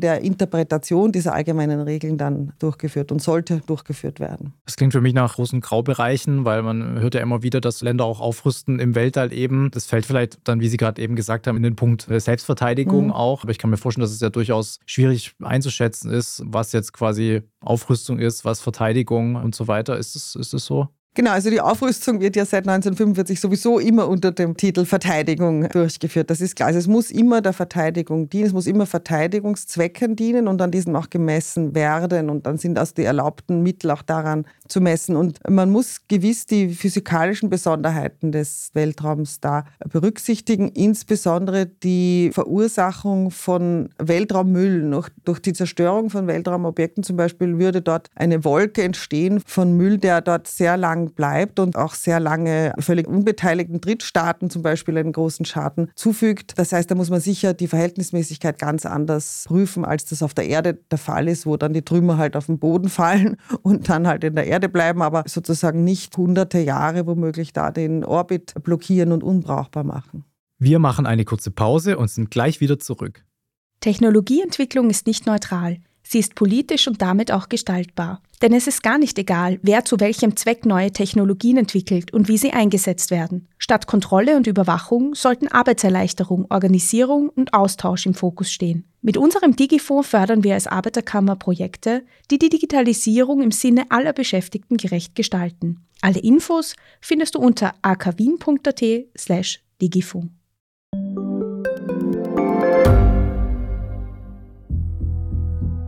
der 0.00 0.22
Interpretation 0.22 1.12
dieser 1.12 1.34
allgemeinen 1.34 1.80
Regeln 1.80 2.18
dann 2.18 2.52
durch 2.58 2.68
durchgeführt 2.68 3.12
und 3.12 3.22
sollte 3.22 3.60
durchgeführt 3.66 4.20
werden. 4.20 4.52
Das 4.66 4.76
klingt 4.76 4.92
für 4.92 5.00
mich 5.00 5.14
nach 5.14 5.34
großen 5.34 5.60
Graubereichen, 5.60 6.44
weil 6.44 6.62
man 6.62 7.00
hört 7.00 7.14
ja 7.14 7.20
immer 7.20 7.42
wieder, 7.42 7.60
dass 7.60 7.80
Länder 7.82 8.04
auch 8.04 8.20
aufrüsten 8.20 8.78
im 8.78 8.94
Weltall 8.94 9.32
eben. 9.32 9.70
Das 9.70 9.86
fällt 9.86 10.04
vielleicht 10.06 10.38
dann, 10.44 10.60
wie 10.60 10.68
Sie 10.68 10.76
gerade 10.76 11.00
eben 11.00 11.16
gesagt 11.16 11.46
haben, 11.46 11.56
in 11.56 11.62
den 11.62 11.76
Punkt 11.76 12.06
Selbstverteidigung 12.08 13.06
mhm. 13.06 13.12
auch. 13.12 13.42
Aber 13.42 13.50
ich 13.50 13.58
kann 13.58 13.70
mir 13.70 13.76
vorstellen, 13.76 14.02
dass 14.02 14.12
es 14.12 14.20
ja 14.20 14.30
durchaus 14.30 14.80
schwierig 14.86 15.34
einzuschätzen 15.42 16.10
ist, 16.10 16.42
was 16.44 16.72
jetzt 16.72 16.92
quasi 16.92 17.17
Aufrüstung 17.60 18.18
ist, 18.18 18.44
was 18.44 18.60
Verteidigung 18.60 19.36
und 19.36 19.54
so 19.54 19.68
weiter. 19.68 19.98
Ist 19.98 20.16
es, 20.16 20.34
ist 20.34 20.50
so? 20.50 20.88
Genau, 21.18 21.32
also 21.32 21.50
die 21.50 21.60
Aufrüstung 21.60 22.20
wird 22.20 22.36
ja 22.36 22.44
seit 22.44 22.68
1945 22.68 23.40
sowieso 23.40 23.80
immer 23.80 24.06
unter 24.06 24.30
dem 24.30 24.56
Titel 24.56 24.84
Verteidigung 24.84 25.68
durchgeführt. 25.68 26.30
Das 26.30 26.40
ist 26.40 26.54
klar. 26.54 26.68
Also 26.68 26.78
es 26.78 26.86
muss 26.86 27.10
immer 27.10 27.40
der 27.40 27.52
Verteidigung 27.52 28.30
dienen, 28.30 28.46
es 28.46 28.52
muss 28.52 28.68
immer 28.68 28.86
Verteidigungszwecken 28.86 30.14
dienen 30.14 30.46
und 30.46 30.62
an 30.62 30.70
diesen 30.70 30.94
auch 30.94 31.10
gemessen 31.10 31.74
werden. 31.74 32.30
Und 32.30 32.46
dann 32.46 32.56
sind 32.56 32.78
also 32.78 32.94
die 32.94 33.02
erlaubten 33.02 33.64
Mittel 33.64 33.90
auch 33.90 34.02
daran 34.02 34.46
zu 34.68 34.80
messen. 34.80 35.16
Und 35.16 35.38
man 35.48 35.70
muss 35.70 36.02
gewiss 36.08 36.46
die 36.46 36.70
physikalischen 36.70 37.50
Besonderheiten 37.50 38.32
des 38.32 38.70
Weltraums 38.74 39.40
da 39.40 39.64
berücksichtigen, 39.90 40.68
insbesondere 40.68 41.66
die 41.66 42.30
Verursachung 42.32 43.30
von 43.30 43.90
Weltraummüll. 43.98 44.78
Durch 45.24 45.40
die 45.40 45.52
Zerstörung 45.52 46.10
von 46.10 46.26
Weltraumobjekten 46.26 47.02
zum 47.02 47.16
Beispiel 47.16 47.58
würde 47.58 47.82
dort 47.82 48.08
eine 48.14 48.44
Wolke 48.44 48.82
entstehen 48.82 49.40
von 49.44 49.76
Müll, 49.76 49.98
der 49.98 50.20
dort 50.20 50.46
sehr 50.46 50.76
lang 50.76 51.12
bleibt 51.12 51.58
und 51.58 51.76
auch 51.76 51.94
sehr 51.94 52.20
lange 52.20 52.72
völlig 52.78 53.06
unbeteiligten 53.06 53.80
Drittstaaten 53.80 54.50
zum 54.50 54.62
Beispiel 54.62 54.96
einen 54.98 55.12
großen 55.12 55.44
Schaden 55.44 55.90
zufügt. 55.94 56.58
Das 56.58 56.72
heißt, 56.72 56.90
da 56.90 56.94
muss 56.94 57.10
man 57.10 57.20
sicher 57.20 57.54
die 57.54 57.68
Verhältnismäßigkeit 57.68 58.58
ganz 58.58 58.86
anders 58.86 59.44
prüfen, 59.46 59.84
als 59.84 60.04
das 60.06 60.22
auf 60.22 60.34
der 60.34 60.46
Erde 60.46 60.78
der 60.90 60.98
Fall 60.98 61.28
ist, 61.28 61.46
wo 61.46 61.56
dann 61.56 61.72
die 61.72 61.82
Trümmer 61.82 62.18
halt 62.18 62.36
auf 62.36 62.46
den 62.46 62.58
Boden 62.58 62.88
fallen 62.88 63.36
und 63.62 63.88
dann 63.88 64.06
halt 64.06 64.24
in 64.24 64.34
der 64.34 64.46
Erde 64.58 64.68
bleiben, 64.68 65.02
aber 65.02 65.22
sozusagen 65.26 65.84
nicht 65.84 66.16
hunderte 66.16 66.58
Jahre 66.58 67.06
womöglich 67.06 67.52
da 67.52 67.70
den 67.70 68.04
Orbit 68.04 68.54
blockieren 68.64 69.12
und 69.12 69.22
unbrauchbar 69.22 69.84
machen. 69.84 70.24
Wir 70.58 70.80
machen 70.80 71.06
eine 71.06 71.24
kurze 71.24 71.52
Pause 71.52 71.96
und 71.96 72.10
sind 72.10 72.32
gleich 72.32 72.60
wieder 72.60 72.80
zurück. 72.80 73.24
Technologieentwicklung 73.78 74.90
ist 74.90 75.06
nicht 75.06 75.26
neutral. 75.26 75.76
Sie 76.10 76.20
ist 76.20 76.34
politisch 76.34 76.88
und 76.88 77.02
damit 77.02 77.30
auch 77.30 77.50
gestaltbar. 77.50 78.22
Denn 78.40 78.54
es 78.54 78.66
ist 78.66 78.82
gar 78.82 78.96
nicht 78.96 79.18
egal, 79.18 79.58
wer 79.62 79.84
zu 79.84 80.00
welchem 80.00 80.36
Zweck 80.36 80.64
neue 80.64 80.90
Technologien 80.90 81.58
entwickelt 81.58 82.14
und 82.14 82.28
wie 82.28 82.38
sie 82.38 82.54
eingesetzt 82.54 83.10
werden. 83.10 83.46
Statt 83.58 83.86
Kontrolle 83.86 84.38
und 84.38 84.46
Überwachung 84.46 85.14
sollten 85.14 85.48
Arbeitserleichterung, 85.48 86.46
Organisierung 86.48 87.28
und 87.28 87.52
Austausch 87.52 88.06
im 88.06 88.14
Fokus 88.14 88.50
stehen. 88.50 88.84
Mit 89.02 89.18
unserem 89.18 89.54
Digifonds 89.54 90.08
fördern 90.08 90.44
wir 90.44 90.54
als 90.54 90.66
Arbeiterkammer 90.66 91.36
Projekte, 91.36 92.06
die 92.30 92.38
die 92.38 92.48
Digitalisierung 92.48 93.42
im 93.42 93.50
Sinne 93.50 93.84
aller 93.90 94.14
Beschäftigten 94.14 94.78
gerecht 94.78 95.14
gestalten. 95.14 95.84
Alle 96.00 96.20
Infos 96.20 96.74
findest 97.02 97.34
du 97.34 97.40
unter 97.40 97.74
akwien.at 97.82 98.82
slash 99.14 99.60
Digifonds. 99.82 100.37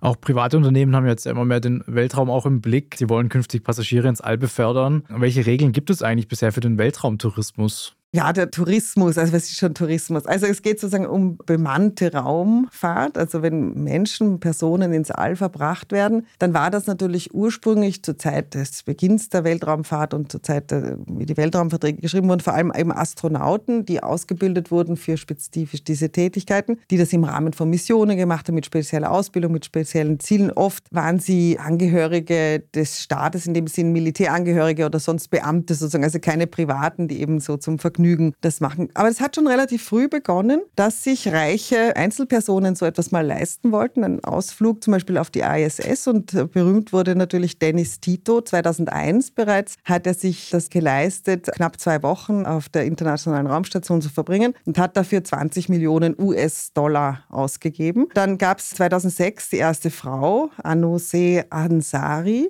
Auch 0.00 0.20
private 0.20 0.56
Unternehmen 0.56 0.94
haben 0.94 1.06
jetzt 1.06 1.26
immer 1.26 1.44
mehr 1.44 1.60
den 1.60 1.82
Weltraum 1.86 2.30
auch 2.30 2.46
im 2.46 2.60
Blick. 2.60 2.94
Sie 2.96 3.08
wollen 3.08 3.28
künftig 3.28 3.64
Passagiere 3.64 4.08
ins 4.08 4.20
All 4.20 4.38
befördern. 4.38 5.02
Welche 5.08 5.44
Regeln 5.44 5.72
gibt 5.72 5.90
es 5.90 6.02
eigentlich 6.02 6.28
bisher 6.28 6.52
für 6.52 6.60
den 6.60 6.78
Weltraumtourismus? 6.78 7.97
Ja, 8.14 8.32
der 8.32 8.50
Tourismus, 8.50 9.18
also 9.18 9.34
was 9.34 9.44
ist 9.44 9.58
schon 9.58 9.74
Tourismus? 9.74 10.24
Also 10.24 10.46
es 10.46 10.62
geht 10.62 10.80
sozusagen 10.80 11.06
um 11.06 11.36
bemannte 11.44 12.10
Raumfahrt. 12.14 13.18
Also 13.18 13.42
wenn 13.42 13.74
Menschen, 13.74 14.40
Personen 14.40 14.94
ins 14.94 15.10
All 15.10 15.36
verbracht 15.36 15.92
werden, 15.92 16.26
dann 16.38 16.54
war 16.54 16.70
das 16.70 16.86
natürlich 16.86 17.34
ursprünglich 17.34 18.02
zur 18.02 18.16
Zeit 18.16 18.54
des 18.54 18.82
Beginns 18.82 19.28
der 19.28 19.44
Weltraumfahrt 19.44 20.14
und 20.14 20.32
zur 20.32 20.42
Zeit, 20.42 20.72
wie 21.06 21.26
die 21.26 21.36
Weltraumverträge 21.36 22.00
geschrieben 22.00 22.30
wurden, 22.30 22.40
vor 22.40 22.54
allem 22.54 22.72
eben 22.74 22.92
Astronauten, 22.92 23.84
die 23.84 24.02
ausgebildet 24.02 24.70
wurden 24.70 24.96
für 24.96 25.18
spezifisch 25.18 25.84
diese 25.84 26.08
Tätigkeiten, 26.08 26.78
die 26.90 26.96
das 26.96 27.12
im 27.12 27.24
Rahmen 27.24 27.52
von 27.52 27.68
Missionen 27.68 28.16
gemacht 28.16 28.48
haben, 28.48 28.54
mit 28.54 28.64
spezieller 28.64 29.10
Ausbildung, 29.10 29.52
mit 29.52 29.66
speziellen 29.66 30.18
Zielen. 30.18 30.50
Oft 30.50 30.84
waren 30.92 31.18
sie 31.18 31.58
Angehörige 31.58 32.60
des 32.74 33.02
Staates, 33.02 33.46
in 33.46 33.52
dem 33.52 33.66
Sinne 33.66 33.90
Militärangehörige 33.90 34.86
oder 34.86 34.98
sonst 34.98 35.28
Beamte 35.28 35.74
sozusagen, 35.74 36.04
also 36.04 36.20
keine 36.20 36.46
Privaten, 36.46 37.06
die 37.06 37.20
eben 37.20 37.38
so 37.38 37.58
zum 37.58 37.78
Vergnügen 37.78 37.97
Vergnügen 37.98 38.34
das 38.40 38.60
machen. 38.60 38.88
Aber 38.94 39.08
es 39.08 39.20
hat 39.20 39.34
schon 39.34 39.48
relativ 39.48 39.82
früh 39.82 40.08
begonnen, 40.08 40.60
dass 40.76 41.02
sich 41.02 41.32
reiche 41.32 41.96
Einzelpersonen 41.96 42.76
so 42.76 42.86
etwas 42.86 43.10
mal 43.10 43.26
leisten 43.26 43.72
wollten. 43.72 44.04
Ein 44.04 44.24
Ausflug 44.24 44.84
zum 44.84 44.92
Beispiel 44.92 45.18
auf 45.18 45.30
die 45.30 45.40
ISS 45.40 46.06
und 46.06 46.52
berühmt 46.52 46.92
wurde 46.92 47.16
natürlich 47.16 47.58
Dennis 47.58 47.98
Tito. 47.98 48.40
2001 48.40 49.32
bereits 49.32 49.74
hat 49.84 50.06
er 50.06 50.14
sich 50.14 50.50
das 50.50 50.70
geleistet, 50.70 51.48
knapp 51.52 51.80
zwei 51.80 52.00
Wochen 52.04 52.46
auf 52.46 52.68
der 52.68 52.84
Internationalen 52.84 53.48
Raumstation 53.48 54.00
zu 54.00 54.10
verbringen 54.10 54.54
und 54.64 54.78
hat 54.78 54.96
dafür 54.96 55.24
20 55.24 55.68
Millionen 55.68 56.14
US-Dollar 56.16 57.24
ausgegeben. 57.28 58.06
Dann 58.14 58.38
gab 58.38 58.60
es 58.60 58.70
2006 58.70 59.50
die 59.50 59.56
erste 59.56 59.90
Frau, 59.90 60.50
Anose 60.62 61.46
Ansari 61.50 62.48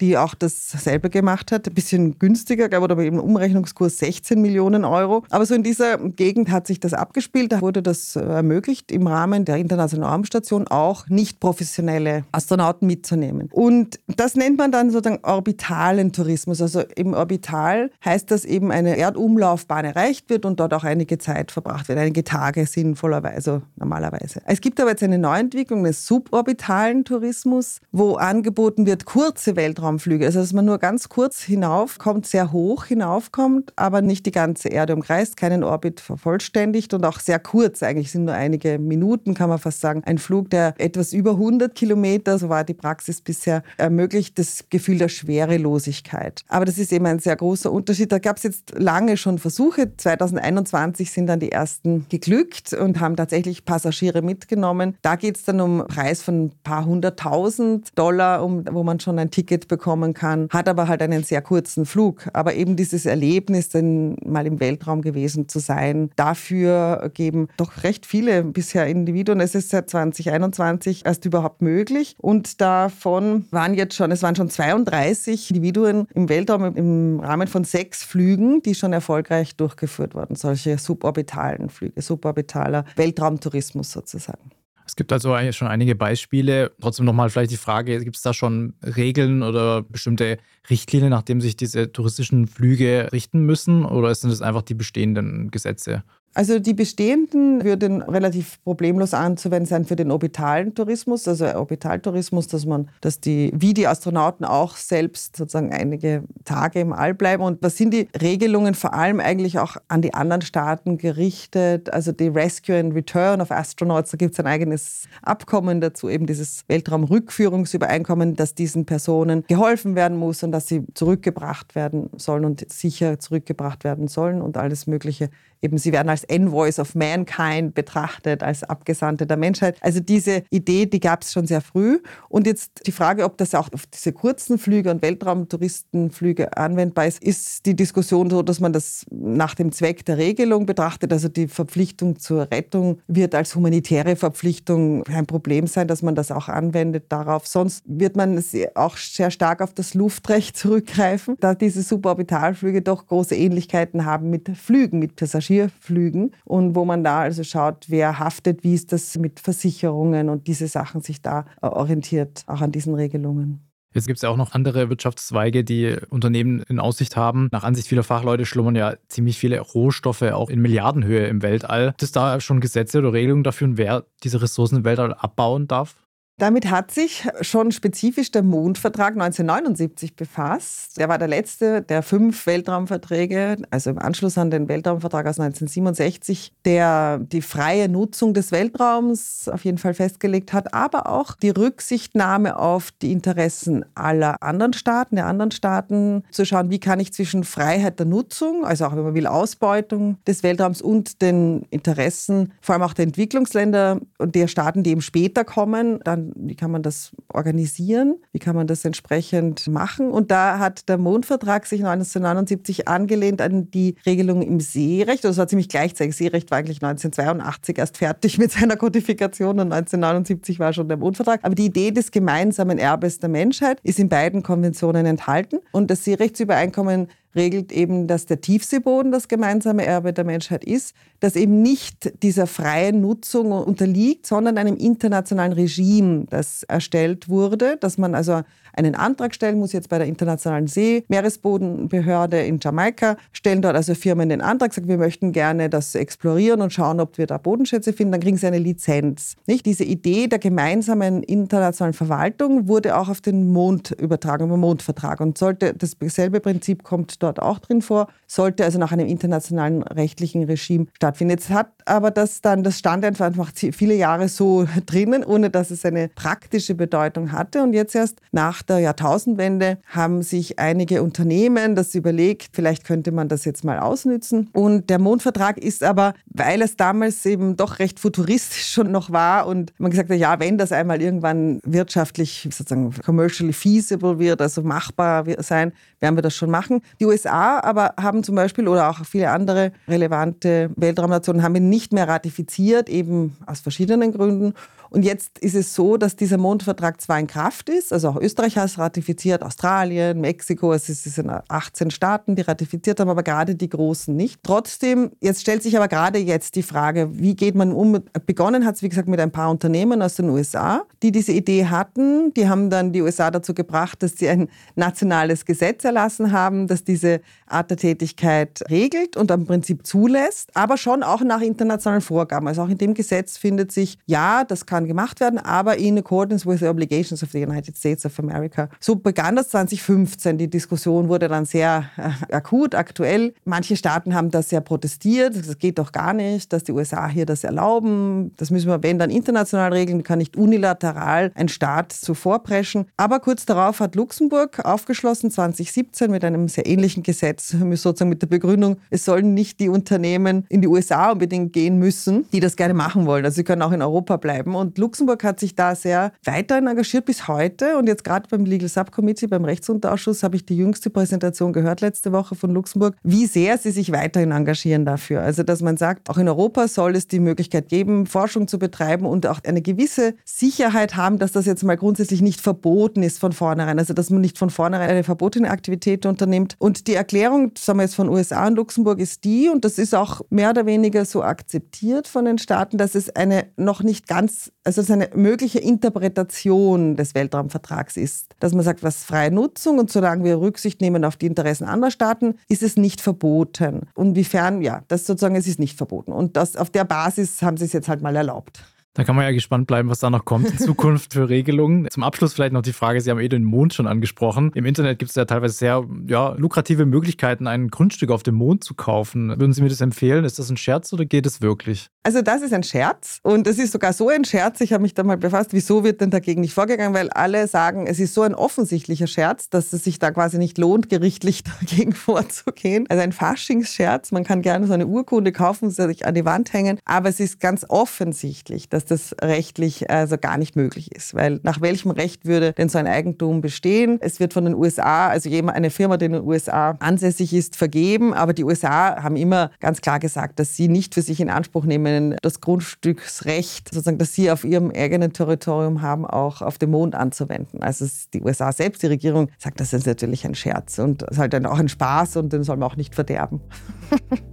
die 0.00 0.16
auch 0.16 0.34
dasselbe 0.34 1.10
gemacht 1.10 1.52
hat. 1.52 1.68
Ein 1.68 1.74
bisschen 1.74 2.18
günstiger, 2.18 2.68
glaube 2.68 2.86
ich, 2.86 2.92
aber 2.92 3.04
im 3.04 3.18
Umrechnungskurs 3.18 3.98
16 3.98 4.40
Millionen 4.40 4.84
Euro. 4.84 5.24
Aber 5.30 5.44
so 5.46 5.54
in 5.54 5.62
dieser 5.62 5.98
Gegend 5.98 6.50
hat 6.50 6.66
sich 6.66 6.80
das 6.80 6.94
abgespielt. 6.94 7.52
Da 7.52 7.60
wurde 7.60 7.82
das 7.82 8.16
ermöglicht, 8.16 8.92
im 8.92 9.06
Rahmen 9.06 9.44
der 9.44 9.56
Internationalen 9.56 10.12
Raumstation 10.12 10.68
auch 10.68 11.08
nicht 11.08 11.40
professionelle 11.40 12.24
Astronauten 12.32 12.86
mitzunehmen. 12.86 13.48
Und 13.52 14.00
das 14.06 14.34
nennt 14.34 14.58
man 14.58 14.72
dann 14.72 14.90
sozusagen 14.90 15.24
orbitalen 15.24 16.12
Tourismus. 16.12 16.62
Also 16.62 16.82
im 16.96 17.14
Orbital 17.14 17.90
heißt 18.04 18.30
das 18.30 18.44
eben 18.44 18.70
eine 18.70 18.96
Erdumlaufbahn 18.96 19.84
erreicht 19.84 20.30
wird 20.30 20.44
und 20.44 20.60
dort 20.60 20.74
auch 20.74 20.84
einige 20.84 21.18
Zeit 21.18 21.50
verbracht 21.50 21.88
wird, 21.88 21.98
einige 21.98 22.24
Tage 22.24 22.66
sinnvollerweise, 22.66 23.62
normalerweise. 23.76 24.40
Es 24.46 24.60
gibt 24.60 24.80
aber 24.80 24.90
jetzt 24.90 25.02
eine 25.02 25.18
Neuentwicklung 25.18 25.84
des 25.84 26.06
suborbitalen 26.06 27.04
Tourismus, 27.04 27.80
wo 27.92 28.14
angeboten 28.14 28.86
wird 28.86 29.04
kurze 29.04 29.56
Weltraumflüge, 29.88 30.26
also 30.26 30.40
dass 30.40 30.52
man 30.52 30.64
nur 30.64 30.78
ganz 30.78 31.08
kurz 31.08 31.42
hinaufkommt, 31.42 32.26
sehr 32.26 32.52
hoch 32.52 32.84
hinaufkommt, 32.84 33.72
aber 33.76 34.02
nicht 34.02 34.26
die 34.26 34.30
ganze 34.30 34.68
Erde 34.68 34.94
umkreist, 34.94 35.36
keinen 35.36 35.64
Orbit 35.64 36.00
vervollständigt 36.00 36.94
und 36.94 37.04
auch 37.04 37.20
sehr 37.20 37.38
kurz, 37.38 37.82
eigentlich 37.82 38.10
sind 38.10 38.24
nur 38.24 38.34
einige 38.34 38.78
Minuten, 38.78 39.34
kann 39.34 39.48
man 39.48 39.58
fast 39.58 39.80
sagen. 39.80 40.02
Ein 40.04 40.18
Flug, 40.18 40.50
der 40.50 40.74
etwas 40.78 41.12
über 41.12 41.32
100 41.32 41.74
Kilometer, 41.74 42.38
so 42.38 42.48
war 42.48 42.64
die 42.64 42.74
Praxis 42.74 43.20
bisher, 43.20 43.62
ermöglicht 43.76 44.38
das 44.38 44.64
Gefühl 44.70 44.98
der 44.98 45.08
Schwerelosigkeit. 45.08 46.44
Aber 46.48 46.64
das 46.64 46.78
ist 46.78 46.92
eben 46.92 47.06
ein 47.06 47.18
sehr 47.18 47.36
großer 47.36 47.72
Unterschied. 47.72 48.12
Da 48.12 48.18
gab 48.18 48.36
es 48.36 48.42
jetzt 48.42 48.78
lange 48.78 49.16
schon 49.16 49.38
Versuche. 49.38 49.96
2021 49.96 51.10
sind 51.10 51.26
dann 51.26 51.40
die 51.40 51.52
ersten 51.52 52.06
geglückt 52.08 52.72
und 52.72 53.00
haben 53.00 53.16
tatsächlich 53.16 53.64
Passagiere 53.64 54.22
mitgenommen. 54.22 54.96
Da 55.02 55.16
geht 55.16 55.36
es 55.36 55.44
dann 55.44 55.60
um 55.60 55.80
einen 55.80 55.88
Preis 55.88 56.22
von 56.22 56.46
ein 56.46 56.52
paar 56.62 56.84
hunderttausend 56.84 57.98
Dollar, 57.98 58.44
um, 58.44 58.64
wo 58.70 58.82
man 58.82 59.00
schon 59.00 59.18
ein 59.18 59.30
Ticket 59.30 59.68
bekommen 59.78 60.12
kann, 60.12 60.48
hat 60.50 60.68
aber 60.68 60.88
halt 60.88 61.02
einen 61.02 61.22
sehr 61.22 61.40
kurzen 61.40 61.86
Flug. 61.86 62.28
Aber 62.32 62.54
eben 62.54 62.74
dieses 62.74 63.06
Erlebnis, 63.06 63.68
dann 63.68 64.16
mal 64.24 64.44
im 64.44 64.58
Weltraum 64.58 65.02
gewesen 65.02 65.48
zu 65.48 65.60
sein, 65.60 66.10
dafür 66.16 67.10
geben 67.14 67.48
doch 67.56 67.84
recht 67.84 68.04
viele 68.04 68.42
bisher 68.42 68.88
Individuen. 68.88 69.40
Es 69.40 69.54
ist 69.54 69.70
seit 69.70 69.88
2021 69.88 71.06
erst 71.06 71.24
überhaupt 71.24 71.62
möglich 71.62 72.16
und 72.18 72.60
davon 72.60 73.46
waren 73.52 73.74
jetzt 73.74 73.94
schon, 73.94 74.10
es 74.10 74.22
waren 74.22 74.34
schon 74.34 74.50
32 74.50 75.50
Individuen 75.50 76.08
im 76.14 76.28
Weltraum 76.28 76.76
im 76.76 77.20
Rahmen 77.20 77.46
von 77.46 77.62
sechs 77.62 78.02
Flügen, 78.02 78.60
die 78.62 78.74
schon 78.74 78.92
erfolgreich 78.92 79.54
durchgeführt 79.54 80.16
wurden, 80.16 80.34
solche 80.34 80.76
suborbitalen 80.78 81.70
Flüge, 81.70 82.02
suborbitaler 82.02 82.84
Weltraumtourismus 82.96 83.92
sozusagen. 83.92 84.50
Es 84.88 84.96
gibt 84.96 85.12
also 85.12 85.36
schon 85.52 85.68
einige 85.68 85.94
Beispiele. 85.94 86.72
Trotzdem 86.80 87.04
nochmal 87.04 87.28
vielleicht 87.28 87.50
die 87.50 87.58
Frage, 87.58 88.02
gibt 88.02 88.16
es 88.16 88.22
da 88.22 88.32
schon 88.32 88.72
Regeln 88.82 89.42
oder 89.42 89.82
bestimmte 89.82 90.38
Richtlinien, 90.70 91.10
nach 91.10 91.22
denen 91.22 91.42
sich 91.42 91.56
diese 91.56 91.92
touristischen 91.92 92.46
Flüge 92.46 93.10
richten 93.12 93.42
müssen? 93.42 93.84
Oder 93.84 94.14
sind 94.14 94.30
es 94.30 94.40
einfach 94.40 94.62
die 94.62 94.74
bestehenden 94.74 95.50
Gesetze? 95.50 96.04
Also 96.34 96.60
die 96.60 96.74
bestehenden 96.74 97.64
würden 97.64 98.00
relativ 98.02 98.62
problemlos 98.62 99.12
anzuwenden 99.12 99.66
sein 99.66 99.84
für 99.84 99.96
den 99.96 100.12
orbitalen 100.12 100.74
Tourismus, 100.74 101.26
also 101.26 101.46
Orbitaltourismus, 101.46 102.46
dass 102.46 102.64
man, 102.64 102.90
dass 103.00 103.20
die, 103.20 103.52
wie 103.54 103.74
die 103.74 103.88
Astronauten 103.88 104.44
auch 104.44 104.76
selbst 104.76 105.36
sozusagen 105.36 105.72
einige 105.72 106.22
Tage 106.44 106.80
im 106.80 106.92
All 106.92 107.14
bleiben. 107.14 107.42
Und 107.42 107.60
was 107.62 107.76
sind 107.76 107.92
die 107.92 108.08
Regelungen 108.20 108.74
vor 108.74 108.94
allem 108.94 109.18
eigentlich 109.18 109.58
auch 109.58 109.78
an 109.88 110.00
die 110.00 110.14
anderen 110.14 110.42
Staaten 110.42 110.96
gerichtet? 110.98 111.92
Also 111.92 112.12
die 112.12 112.28
Rescue 112.28 112.78
and 112.78 112.94
Return 112.94 113.40
of 113.40 113.50
Astronauts, 113.50 114.12
da 114.12 114.16
gibt 114.16 114.34
es 114.34 114.40
ein 114.40 114.46
eigenes 114.46 115.08
Abkommen 115.22 115.80
dazu, 115.80 116.08
eben 116.08 116.26
dieses 116.26 116.62
Weltraumrückführungsübereinkommen, 116.68 118.36
dass 118.36 118.54
diesen 118.54 118.86
Personen 118.86 119.44
geholfen 119.48 119.96
werden 119.96 120.16
muss 120.16 120.44
und 120.44 120.52
dass 120.52 120.68
sie 120.68 120.84
zurückgebracht 120.94 121.74
werden 121.74 122.10
sollen 122.16 122.44
und 122.44 122.70
sicher 122.70 123.18
zurückgebracht 123.18 123.82
werden 123.82 124.06
sollen 124.06 124.40
und 124.40 124.56
alles 124.56 124.86
Mögliche 124.86 125.30
eben 125.62 125.78
sie 125.78 125.92
werden 125.92 126.08
als 126.08 126.24
Envoys 126.24 126.78
of 126.78 126.94
Mankind 126.94 127.74
betrachtet, 127.74 128.42
als 128.42 128.62
Abgesandte 128.64 129.26
der 129.26 129.36
Menschheit. 129.36 129.76
Also 129.80 130.00
diese 130.00 130.42
Idee, 130.50 130.86
die 130.86 131.00
gab 131.00 131.22
es 131.22 131.32
schon 131.32 131.46
sehr 131.46 131.60
früh. 131.60 132.00
Und 132.28 132.46
jetzt 132.46 132.86
die 132.86 132.92
Frage, 132.92 133.24
ob 133.24 133.36
das 133.38 133.54
auch 133.54 133.72
auf 133.72 133.86
diese 133.86 134.12
kurzen 134.12 134.58
Flüge 134.58 134.90
und 134.90 135.02
Weltraumtouristenflüge 135.02 136.56
anwendbar 136.56 137.06
ist, 137.06 137.22
ist 137.22 137.66
die 137.66 137.74
Diskussion 137.74 138.30
so, 138.30 138.42
dass 138.42 138.60
man 138.60 138.72
das 138.72 139.04
nach 139.10 139.54
dem 139.54 139.72
Zweck 139.72 140.04
der 140.04 140.18
Regelung 140.18 140.66
betrachtet. 140.66 141.12
Also 141.12 141.28
die 141.28 141.48
Verpflichtung 141.48 142.18
zur 142.18 142.50
Rettung 142.50 143.00
wird 143.06 143.34
als 143.34 143.54
humanitäre 143.54 144.16
Verpflichtung 144.16 145.04
kein 145.04 145.26
Problem 145.26 145.66
sein, 145.66 145.88
dass 145.88 146.02
man 146.02 146.14
das 146.14 146.30
auch 146.30 146.48
anwendet 146.48 147.06
darauf. 147.08 147.46
Sonst 147.46 147.82
wird 147.86 148.16
man 148.16 148.42
auch 148.74 148.96
sehr 148.96 149.30
stark 149.30 149.62
auf 149.62 149.74
das 149.74 149.94
Luftrecht 149.94 150.56
zurückgreifen, 150.56 151.36
da 151.40 151.54
diese 151.54 151.82
Suborbitalflüge 151.82 152.82
doch 152.82 153.06
große 153.06 153.34
Ähnlichkeiten 153.34 154.04
haben 154.04 154.30
mit 154.30 154.48
Flügen, 154.56 154.98
mit 154.98 155.16
Passagieren. 155.16 155.47
Passagierflügen 155.48 156.34
und 156.44 156.74
wo 156.74 156.84
man 156.84 157.02
da 157.02 157.20
also 157.20 157.42
schaut, 157.42 157.86
wer 157.88 158.18
haftet, 158.18 158.64
wie 158.64 158.74
ist 158.74 158.92
das 158.92 159.16
mit 159.18 159.40
Versicherungen 159.40 160.28
und 160.28 160.46
diese 160.46 160.68
Sachen 160.68 161.00
sich 161.00 161.22
da 161.22 161.46
äh, 161.62 161.66
orientiert, 161.66 162.44
auch 162.46 162.60
an 162.60 162.72
diesen 162.72 162.94
Regelungen. 162.94 163.64
Jetzt 163.94 164.06
gibt 164.06 164.18
es 164.18 164.22
ja 164.22 164.28
auch 164.28 164.36
noch 164.36 164.52
andere 164.52 164.90
Wirtschaftszweige, 164.90 165.64
die 165.64 165.96
Unternehmen 166.10 166.62
in 166.68 166.78
Aussicht 166.78 167.16
haben. 167.16 167.48
Nach 167.52 167.64
Ansicht 167.64 167.88
vieler 167.88 168.04
Fachleute 168.04 168.44
schlummern 168.44 168.76
ja 168.76 168.94
ziemlich 169.08 169.38
viele 169.38 169.58
Rohstoffe 169.60 170.22
auch 170.22 170.50
in 170.50 170.60
Milliardenhöhe 170.60 171.26
im 171.26 171.42
Weltall. 171.42 171.88
Gibt 171.88 172.02
es 172.02 172.12
da 172.12 172.38
schon 172.38 172.60
Gesetze 172.60 172.98
oder 172.98 173.14
Regelungen 173.14 173.44
dafür, 173.44 173.76
wer 173.76 174.04
diese 174.22 174.42
Ressourcen 174.42 174.76
im 174.76 174.84
Weltall 174.84 175.14
abbauen 175.14 175.68
darf? 175.68 175.96
Damit 176.38 176.70
hat 176.70 176.92
sich 176.92 177.26
schon 177.40 177.72
spezifisch 177.72 178.30
der 178.30 178.44
Mondvertrag 178.44 179.14
1979 179.14 180.14
befasst. 180.14 180.96
Der 180.96 181.08
war 181.08 181.18
der 181.18 181.26
letzte 181.26 181.82
der 181.82 182.04
fünf 182.04 182.46
Weltraumverträge, 182.46 183.56
also 183.72 183.90
im 183.90 183.98
Anschluss 183.98 184.38
an 184.38 184.52
den 184.52 184.68
Weltraumvertrag 184.68 185.26
aus 185.26 185.40
1967, 185.40 186.52
der 186.64 187.18
die 187.18 187.42
freie 187.42 187.88
Nutzung 187.88 188.34
des 188.34 188.52
Weltraums 188.52 189.48
auf 189.48 189.64
jeden 189.64 189.78
Fall 189.78 189.94
festgelegt 189.94 190.52
hat, 190.52 190.72
aber 190.72 191.08
auch 191.08 191.34
die 191.34 191.50
Rücksichtnahme 191.50 192.56
auf 192.56 192.92
die 193.02 193.10
Interessen 193.10 193.84
aller 193.96 194.40
anderen 194.40 194.74
Staaten, 194.74 195.16
der 195.16 195.26
anderen 195.26 195.50
Staaten, 195.50 196.22
zu 196.30 196.44
schauen, 196.44 196.70
wie 196.70 196.78
kann 196.78 197.00
ich 197.00 197.12
zwischen 197.12 197.42
Freiheit 197.42 197.98
der 197.98 198.06
Nutzung, 198.06 198.64
also 198.64 198.86
auch 198.86 198.94
wenn 198.94 199.02
man 199.02 199.14
will 199.14 199.26
Ausbeutung 199.26 200.18
des 200.24 200.44
Weltraums 200.44 200.82
und 200.82 201.20
den 201.20 201.66
Interessen, 201.70 202.52
vor 202.60 202.74
allem 202.74 202.82
auch 202.82 202.94
der 202.94 203.06
Entwicklungsländer 203.06 204.00
und 204.18 204.36
der 204.36 204.46
Staaten, 204.46 204.84
die 204.84 204.90
eben 204.90 205.02
später 205.02 205.44
kommen, 205.44 205.98
dann 206.04 206.27
wie 206.36 206.54
kann 206.54 206.70
man 206.70 206.82
das 206.82 207.12
organisieren, 207.32 208.16
wie 208.32 208.38
kann 208.38 208.56
man 208.56 208.66
das 208.66 208.84
entsprechend 208.84 209.66
machen. 209.68 210.10
Und 210.10 210.30
da 210.30 210.58
hat 210.58 210.88
der 210.88 210.98
Mondvertrag 210.98 211.66
sich 211.66 211.80
1979 211.80 212.88
angelehnt 212.88 213.40
an 213.40 213.70
die 213.70 213.96
Regelung 214.06 214.42
im 214.42 214.60
Seerecht. 214.60 215.24
Das 215.24 215.38
war 215.38 215.48
ziemlich 215.48 215.68
gleichzeitig. 215.68 216.16
Seerecht 216.16 216.50
war 216.50 216.58
eigentlich 216.58 216.82
1982 216.82 217.78
erst 217.78 217.98
fertig 217.98 218.38
mit 218.38 218.52
seiner 218.52 218.76
Kodifikation 218.76 219.60
und 219.60 219.72
1979 219.72 220.58
war 220.58 220.72
schon 220.72 220.88
der 220.88 220.96
Mondvertrag. 220.96 221.40
Aber 221.42 221.54
die 221.54 221.66
Idee 221.66 221.90
des 221.90 222.10
gemeinsamen 222.10 222.78
Erbes 222.78 223.18
der 223.18 223.28
Menschheit 223.28 223.80
ist 223.82 223.98
in 223.98 224.08
beiden 224.08 224.42
Konventionen 224.42 225.06
enthalten. 225.06 225.58
Und 225.72 225.90
das 225.90 226.04
Seerechtsübereinkommen 226.04 227.08
regelt 227.34 227.72
eben, 227.72 228.06
dass 228.06 228.26
der 228.26 228.40
Tiefseeboden 228.40 229.12
das 229.12 229.28
gemeinsame 229.28 229.84
Erbe 229.84 230.12
der 230.12 230.24
Menschheit 230.24 230.64
ist, 230.64 230.94
das 231.20 231.36
eben 231.36 231.62
nicht 231.62 232.22
dieser 232.22 232.46
freien 232.46 233.00
Nutzung 233.00 233.52
unterliegt, 233.52 234.26
sondern 234.26 234.56
einem 234.58 234.76
internationalen 234.76 235.52
Regime, 235.52 236.26
das 236.30 236.62
erstellt 236.62 237.28
wurde, 237.28 237.76
dass 237.76 237.98
man 237.98 238.14
also 238.14 238.42
einen 238.72 238.94
Antrag 238.94 239.34
stellen 239.34 239.58
muss, 239.58 239.72
jetzt 239.72 239.88
bei 239.88 239.98
der 239.98 240.06
Internationalen 240.06 240.68
See-Meeresbodenbehörde 240.68 242.40
in 242.42 242.60
Jamaika, 242.60 243.16
stellen 243.32 243.60
dort 243.60 243.74
also 243.74 243.94
Firmen 243.94 244.28
den 244.28 244.40
Antrag, 244.40 244.72
sagen, 244.72 244.88
wir 244.88 244.98
möchten 244.98 245.32
gerne 245.32 245.68
das 245.68 245.94
explorieren 245.96 246.62
und 246.62 246.72
schauen, 246.72 247.00
ob 247.00 247.18
wir 247.18 247.26
da 247.26 247.38
Bodenschätze 247.38 247.92
finden, 247.92 248.12
dann 248.12 248.20
kriegen 248.20 248.36
sie 248.36 248.46
eine 248.46 248.58
Lizenz. 248.58 249.34
Nicht? 249.46 249.66
Diese 249.66 249.84
Idee 249.84 250.28
der 250.28 250.38
gemeinsamen 250.38 251.22
internationalen 251.24 251.94
Verwaltung 251.94 252.68
wurde 252.68 252.96
auch 252.96 253.08
auf 253.08 253.20
den 253.20 253.52
Mond 253.52 253.90
übertragen, 253.90 254.44
über 254.44 254.56
den 254.56 254.60
Mondvertrag 254.60 255.20
und 255.20 255.36
sollte, 255.36 255.74
dasselbe 255.74 256.38
Prinzip 256.40 256.84
kommt 256.84 257.17
dort 257.18 257.40
auch 257.40 257.58
drin 257.58 257.82
vor, 257.82 258.08
sollte 258.26 258.64
also 258.64 258.78
nach 258.78 258.92
einem 258.92 259.06
internationalen 259.06 259.82
rechtlichen 259.82 260.44
Regime 260.44 260.86
stattfinden. 260.94 261.30
Jetzt 261.30 261.50
hat 261.50 261.70
aber 261.84 262.10
das 262.10 262.40
dann, 262.40 262.62
das 262.62 262.78
stand 262.78 263.04
einfach 263.04 263.50
viele 263.54 263.94
Jahre 263.94 264.28
so 264.28 264.66
drinnen, 264.86 265.24
ohne 265.24 265.50
dass 265.50 265.70
es 265.70 265.84
eine 265.84 266.08
praktische 266.14 266.74
Bedeutung 266.74 267.32
hatte 267.32 267.62
und 267.62 267.72
jetzt 267.72 267.94
erst 267.94 268.20
nach 268.32 268.62
der 268.62 268.78
Jahrtausendwende 268.80 269.78
haben 269.86 270.22
sich 270.22 270.58
einige 270.58 271.02
Unternehmen 271.02 271.74
das 271.74 271.94
überlegt, 271.94 272.50
vielleicht 272.52 272.84
könnte 272.84 273.12
man 273.12 273.28
das 273.28 273.44
jetzt 273.44 273.64
mal 273.64 273.78
ausnützen. 273.78 274.48
Und 274.52 274.90
der 274.90 274.98
Mondvertrag 274.98 275.58
ist 275.58 275.82
aber, 275.82 276.14
weil 276.26 276.62
es 276.62 276.76
damals 276.76 277.24
eben 277.26 277.56
doch 277.56 277.78
recht 277.78 277.98
futuristisch 277.98 278.66
schon 278.72 278.90
noch 278.90 279.10
war 279.10 279.46
und 279.46 279.72
man 279.78 279.90
gesagt 279.90 280.10
hat, 280.10 280.18
ja, 280.18 280.38
wenn 280.40 280.58
das 280.58 280.72
einmal 280.72 281.00
irgendwann 281.00 281.60
wirtschaftlich 281.64 282.48
sozusagen 282.50 282.92
commercially 283.04 283.52
feasible 283.52 284.18
wird, 284.18 284.40
also 284.40 284.62
machbar 284.62 285.24
sein, 285.38 285.72
werden 286.00 286.16
wir 286.16 286.22
das 286.22 286.34
schon 286.34 286.50
machen. 286.50 286.80
Die 287.00 287.04
USA 287.08 287.60
aber 287.60 287.94
haben 288.00 288.22
zum 288.22 288.34
Beispiel 288.34 288.68
oder 288.68 288.90
auch 288.90 289.04
viele 289.04 289.30
andere 289.30 289.72
relevante 289.88 290.70
Weltraumnationen 290.76 291.42
haben 291.42 291.56
ihn 291.56 291.68
nicht 291.68 291.92
mehr 291.92 292.08
ratifiziert, 292.08 292.88
eben 292.88 293.36
aus 293.46 293.60
verschiedenen 293.60 294.12
Gründen. 294.12 294.54
Und 294.90 295.04
jetzt 295.04 295.38
ist 295.38 295.54
es 295.54 295.74
so, 295.74 295.96
dass 295.96 296.16
dieser 296.16 296.38
Mondvertrag 296.38 297.00
zwar 297.00 297.18
in 297.18 297.26
Kraft 297.26 297.68
ist, 297.68 297.92
also 297.92 298.08
auch 298.08 298.16
Österreich 298.16 298.56
hat 298.56 298.66
es 298.66 298.78
ratifiziert, 298.78 299.42
Australien, 299.42 300.20
Mexiko, 300.20 300.72
es 300.72 300.86
sind 300.86 301.30
18 301.48 301.90
Staaten, 301.90 302.36
die 302.36 302.42
ratifiziert 302.42 303.00
haben, 303.00 303.10
aber 303.10 303.22
gerade 303.22 303.54
die 303.54 303.68
großen 303.68 304.14
nicht. 304.14 304.40
Trotzdem, 304.42 305.10
jetzt 305.20 305.40
stellt 305.40 305.62
sich 305.62 305.76
aber 305.76 305.88
gerade 305.88 306.18
jetzt 306.18 306.56
die 306.56 306.62
Frage, 306.62 307.08
wie 307.12 307.36
geht 307.36 307.54
man 307.54 307.72
um? 307.72 308.02
Begonnen 308.26 308.64
hat 308.64 308.76
es, 308.76 308.82
wie 308.82 308.88
gesagt, 308.88 309.08
mit 309.08 309.20
ein 309.20 309.30
paar 309.30 309.50
Unternehmen 309.50 310.02
aus 310.02 310.14
den 310.14 310.30
USA, 310.30 310.84
die 311.02 311.12
diese 311.12 311.32
Idee 311.32 311.66
hatten. 311.66 312.32
Die 312.34 312.48
haben 312.48 312.70
dann 312.70 312.92
die 312.92 313.02
USA 313.02 313.30
dazu 313.30 313.54
gebracht, 313.54 314.02
dass 314.02 314.16
sie 314.16 314.28
ein 314.28 314.48
nationales 314.74 315.44
Gesetz 315.44 315.84
erlassen 315.84 316.32
haben, 316.32 316.66
das 316.66 316.84
diese 316.84 317.20
Art 317.46 317.70
der 317.70 317.76
Tätigkeit 317.76 318.62
regelt 318.70 319.16
und 319.16 319.30
am 319.30 319.46
Prinzip 319.46 319.86
zulässt, 319.86 320.50
aber 320.54 320.76
schon 320.76 321.02
auch 321.02 321.22
nach 321.22 321.40
internationalen 321.40 322.02
Vorgaben. 322.02 322.46
Also 322.48 322.62
auch 322.62 322.68
in 322.68 322.78
dem 322.78 322.94
Gesetz 322.94 323.36
findet 323.36 323.72
sich, 323.72 323.98
ja, 324.06 324.44
das 324.44 324.66
kann 324.66 324.77
gemacht 324.86 325.20
werden, 325.20 325.38
aber 325.38 325.76
in 325.76 325.98
accordance 325.98 326.46
with 326.46 326.60
the 326.60 326.68
obligations 326.68 327.22
of 327.22 327.30
the 327.32 327.42
United 327.42 327.76
States 327.76 328.04
of 328.04 328.18
America. 328.18 328.68
So 328.80 328.96
begann 328.96 329.36
das 329.36 329.50
2015. 329.50 330.38
Die 330.38 330.48
Diskussion 330.48 331.08
wurde 331.08 331.28
dann 331.28 331.44
sehr 331.44 331.84
äh, 331.96 332.34
akut, 332.34 332.74
aktuell. 332.74 333.34
Manche 333.44 333.76
Staaten 333.76 334.14
haben 334.14 334.30
das 334.30 334.48
sehr 334.48 334.60
protestiert. 334.60 335.36
Das 335.36 335.58
geht 335.58 335.78
doch 335.78 335.92
gar 335.92 336.12
nicht, 336.12 336.52
dass 336.52 336.64
die 336.64 336.72
USA 336.72 337.08
hier 337.08 337.26
das 337.26 337.44
erlauben. 337.44 338.32
Das 338.36 338.50
müssen 338.50 338.68
wir, 338.68 338.82
wenn, 338.82 338.98
dann 338.98 339.10
international 339.10 339.72
regeln. 339.72 340.02
kann 340.02 340.18
nicht 340.18 340.36
unilateral 340.36 341.32
ein 341.34 341.48
Staat 341.48 341.92
zuvor 341.92 342.42
preschen. 342.42 342.86
Aber 342.96 343.20
kurz 343.20 343.46
darauf 343.46 343.80
hat 343.80 343.94
Luxemburg 343.94 344.64
aufgeschlossen, 344.64 345.30
2017, 345.30 346.10
mit 346.10 346.24
einem 346.24 346.48
sehr 346.48 346.66
ähnlichen 346.66 347.02
Gesetz, 347.02 347.48
sozusagen 347.50 348.10
mit 348.10 348.22
der 348.22 348.26
Begründung, 348.26 348.76
es 348.90 349.04
sollen 349.04 349.34
nicht 349.34 349.60
die 349.60 349.68
Unternehmen 349.68 350.44
in 350.48 350.60
die 350.60 350.68
USA 350.68 351.12
unbedingt 351.12 351.52
gehen 351.52 351.78
müssen, 351.78 352.26
die 352.32 352.40
das 352.40 352.56
gerne 352.56 352.74
machen 352.74 353.06
wollen. 353.06 353.24
Also 353.24 353.36
sie 353.36 353.44
können 353.44 353.62
auch 353.62 353.72
in 353.72 353.82
Europa 353.82 354.16
bleiben. 354.16 354.54
Und 354.54 354.67
Luxemburg 354.76 355.24
hat 355.24 355.40
sich 355.40 355.54
da 355.54 355.74
sehr 355.74 356.12
weiterhin 356.24 356.66
engagiert 356.66 357.04
bis 357.04 357.28
heute. 357.28 357.78
Und 357.78 357.86
jetzt 357.86 358.04
gerade 358.04 358.28
beim 358.28 358.44
Legal 358.44 358.68
Subcommittee, 358.68 359.26
beim 359.26 359.44
Rechtsunterausschuss, 359.44 360.22
habe 360.22 360.36
ich 360.36 360.44
die 360.44 360.56
jüngste 360.56 360.90
Präsentation 360.90 361.52
gehört 361.52 361.80
letzte 361.80 362.12
Woche 362.12 362.34
von 362.34 362.50
Luxemburg, 362.50 362.96
wie 363.02 363.26
sehr 363.26 363.58
sie 363.58 363.70
sich 363.70 363.92
weiterhin 363.92 364.32
engagieren 364.32 364.84
dafür. 364.84 365.22
Also 365.22 365.42
dass 365.42 365.62
man 365.62 365.76
sagt, 365.76 366.10
auch 366.10 366.18
in 366.18 366.28
Europa 366.28 366.68
soll 366.68 366.96
es 366.96 367.08
die 367.08 367.20
Möglichkeit 367.20 367.68
geben, 367.68 368.06
Forschung 368.06 368.48
zu 368.48 368.58
betreiben 368.58 369.06
und 369.06 369.26
auch 369.26 369.40
eine 369.44 369.62
gewisse 369.62 370.14
Sicherheit 370.24 370.96
haben, 370.96 371.18
dass 371.18 371.32
das 371.32 371.46
jetzt 371.46 371.62
mal 371.62 371.76
grundsätzlich 371.76 372.20
nicht 372.20 372.40
verboten 372.40 373.02
ist 373.02 373.18
von 373.18 373.32
vornherein. 373.32 373.78
Also 373.78 373.94
dass 373.94 374.10
man 374.10 374.20
nicht 374.20 374.38
von 374.38 374.50
vornherein 374.50 374.90
eine 374.90 375.04
verbotene 375.04 375.50
Aktivität 375.50 376.04
unternimmt. 376.06 376.56
Und 376.58 376.86
die 376.86 376.94
Erklärung, 376.94 377.52
sagen 377.56 377.78
wir 377.78 377.84
jetzt 377.84 377.94
von 377.94 378.08
USA 378.08 378.46
und 378.46 378.56
Luxemburg, 378.56 378.98
ist 378.98 379.24
die, 379.24 379.48
und 379.48 379.64
das 379.64 379.78
ist 379.78 379.94
auch 379.94 380.22
mehr 380.30 380.50
oder 380.50 380.66
weniger 380.66 381.04
so 381.04 381.22
akzeptiert 381.22 382.08
von 382.08 382.24
den 382.24 382.38
Staaten, 382.38 382.78
dass 382.78 382.94
es 382.94 383.14
eine 383.14 383.46
noch 383.56 383.82
nicht 383.82 384.06
ganz, 384.06 384.52
also 384.68 384.82
es 384.82 384.90
eine 384.90 385.08
mögliche 385.14 385.58
Interpretation 385.60 386.94
des 386.94 387.14
Weltraumvertrags 387.14 387.96
ist. 387.96 388.34
Dass 388.38 388.52
man 388.52 388.62
sagt, 388.62 388.82
was 388.82 389.02
freie 389.02 389.30
Nutzung 389.30 389.78
und 389.78 389.90
solange 389.90 390.24
wir 390.24 390.40
Rücksicht 390.40 390.82
nehmen 390.82 391.06
auf 391.06 391.16
die 391.16 391.24
Interessen 391.24 391.64
anderer 391.64 391.90
Staaten, 391.90 392.34
ist 392.50 392.62
es 392.62 392.76
nicht 392.76 393.00
verboten. 393.00 393.88
Inwiefern, 393.96 394.60
ja, 394.60 394.82
das 394.88 395.06
sozusagen, 395.06 395.36
es 395.36 395.46
ist 395.46 395.58
nicht 395.58 395.78
verboten. 395.78 396.12
Und 396.12 396.36
das, 396.36 396.54
auf 396.54 396.68
der 396.68 396.84
Basis 396.84 397.40
haben 397.40 397.56
sie 397.56 397.64
es 397.64 397.72
jetzt 397.72 397.88
halt 397.88 398.02
mal 398.02 398.14
erlaubt. 398.14 398.62
Da 398.98 399.04
kann 399.04 399.14
man 399.14 399.24
ja 399.24 399.30
gespannt 399.30 399.68
bleiben, 399.68 399.88
was 399.90 400.00
da 400.00 400.10
noch 400.10 400.24
kommt 400.24 400.50
in 400.50 400.58
Zukunft 400.58 401.12
für 401.12 401.28
Regelungen. 401.28 401.86
Zum 401.88 402.02
Abschluss 402.02 402.32
vielleicht 402.32 402.52
noch 402.52 402.62
die 402.62 402.72
Frage, 402.72 403.00
Sie 403.00 403.08
haben 403.08 403.20
eh 403.20 403.28
den 403.28 403.44
Mond 403.44 403.72
schon 403.72 403.86
angesprochen. 403.86 404.50
Im 404.56 404.66
Internet 404.66 404.98
gibt 404.98 405.10
es 405.10 405.14
ja 405.14 405.24
teilweise 405.24 405.54
sehr 405.54 405.84
ja, 406.08 406.34
lukrative 406.36 406.84
Möglichkeiten, 406.84 407.46
ein 407.46 407.68
Grundstück 407.68 408.10
auf 408.10 408.24
dem 408.24 408.34
Mond 408.34 408.64
zu 408.64 408.74
kaufen. 408.74 409.28
Würden 409.28 409.52
Sie 409.52 409.62
mir 409.62 409.68
das 409.68 409.82
empfehlen? 409.82 410.24
Ist 410.24 410.40
das 410.40 410.50
ein 410.50 410.56
Scherz 410.56 410.92
oder 410.92 411.04
geht 411.04 411.26
es 411.26 411.40
wirklich? 411.40 411.90
Also 412.02 412.22
das 412.22 412.42
ist 412.42 412.54
ein 412.54 412.62
Scherz 412.62 413.20
und 413.22 413.46
es 413.46 413.58
ist 413.58 413.70
sogar 413.70 413.92
so 413.92 414.08
ein 414.08 414.24
Scherz, 414.24 414.62
ich 414.62 414.72
habe 414.72 414.82
mich 414.82 414.94
da 414.94 415.04
mal 415.04 415.18
befasst, 415.18 415.52
wieso 415.52 415.84
wird 415.84 416.00
denn 416.00 416.10
dagegen 416.10 416.40
nicht 416.40 416.54
vorgegangen, 416.54 416.94
weil 416.94 417.10
alle 417.10 417.46
sagen, 417.46 417.86
es 417.86 418.00
ist 418.00 418.14
so 418.14 418.22
ein 418.22 418.34
offensichtlicher 418.34 419.06
Scherz, 419.06 419.50
dass 419.50 419.74
es 419.74 419.84
sich 419.84 419.98
da 419.98 420.10
quasi 420.10 420.38
nicht 420.38 420.58
lohnt, 420.58 420.88
gerichtlich 420.88 421.44
dagegen 421.60 421.92
vorzugehen. 421.92 422.86
Also 422.88 423.02
ein 423.02 423.12
Faschingsscherz, 423.12 424.10
man 424.10 424.24
kann 424.24 424.42
gerne 424.42 424.66
so 424.66 424.72
eine 424.72 424.86
Urkunde 424.86 425.32
kaufen, 425.32 425.70
sich 425.70 426.06
an 426.06 426.14
die 426.14 426.24
Wand 426.24 426.52
hängen, 426.52 426.80
aber 426.84 427.10
es 427.10 427.20
ist 427.20 427.38
ganz 427.40 427.66
offensichtlich, 427.68 428.68
dass 428.68 428.86
das 428.88 429.14
rechtlich 429.20 429.90
also 429.90 430.18
gar 430.18 430.38
nicht 430.38 430.56
möglich 430.56 430.94
ist. 430.94 431.14
Weil 431.14 431.40
nach 431.42 431.60
welchem 431.60 431.90
Recht 431.90 432.24
würde 432.26 432.52
denn 432.52 432.68
so 432.68 432.78
ein 432.78 432.86
Eigentum 432.86 433.40
bestehen? 433.40 433.98
Es 434.00 434.20
wird 434.20 434.32
von 434.32 434.44
den 434.44 434.54
USA, 434.54 435.08
also 435.08 435.28
jemand, 435.28 435.56
eine 435.56 435.70
Firma, 435.70 435.96
die 435.96 436.06
in 436.06 436.12
den 436.12 436.24
USA 436.24 436.76
ansässig 436.80 437.32
ist, 437.34 437.56
vergeben, 437.56 438.14
aber 438.14 438.32
die 438.32 438.44
USA 438.44 439.02
haben 439.02 439.16
immer 439.16 439.50
ganz 439.60 439.80
klar 439.80 439.98
gesagt, 439.98 440.38
dass 440.38 440.56
sie 440.56 440.68
nicht 440.68 440.94
für 440.94 441.02
sich 441.02 441.20
in 441.20 441.30
Anspruch 441.30 441.64
nehmen, 441.64 442.16
das 442.22 442.40
Grundstücksrecht, 442.40 443.72
sozusagen, 443.72 443.98
das 443.98 444.12
sie 444.14 444.30
auf 444.30 444.44
ihrem 444.44 444.70
eigenen 444.70 445.12
Territorium 445.12 445.82
haben, 445.82 446.06
auch 446.06 446.42
auf 446.42 446.58
dem 446.58 446.70
Mond 446.70 446.94
anzuwenden. 446.94 447.62
Also 447.62 447.86
die 448.12 448.22
USA 448.22 448.52
selbst, 448.52 448.82
die 448.82 448.86
Regierung, 448.86 449.30
sagt, 449.38 449.60
das 449.60 449.72
ist 449.72 449.86
natürlich 449.86 450.24
ein 450.26 450.34
Scherz 450.34 450.78
und 450.78 451.02
es 451.02 451.12
ist 451.12 451.18
halt 451.18 451.32
dann 451.32 451.46
auch 451.46 451.58
ein 451.58 451.68
Spaß 451.68 452.16
und 452.16 452.32
den 452.32 452.42
soll 452.42 452.56
man 452.56 452.68
auch 452.68 452.76
nicht 452.76 452.94
verderben. 452.94 453.40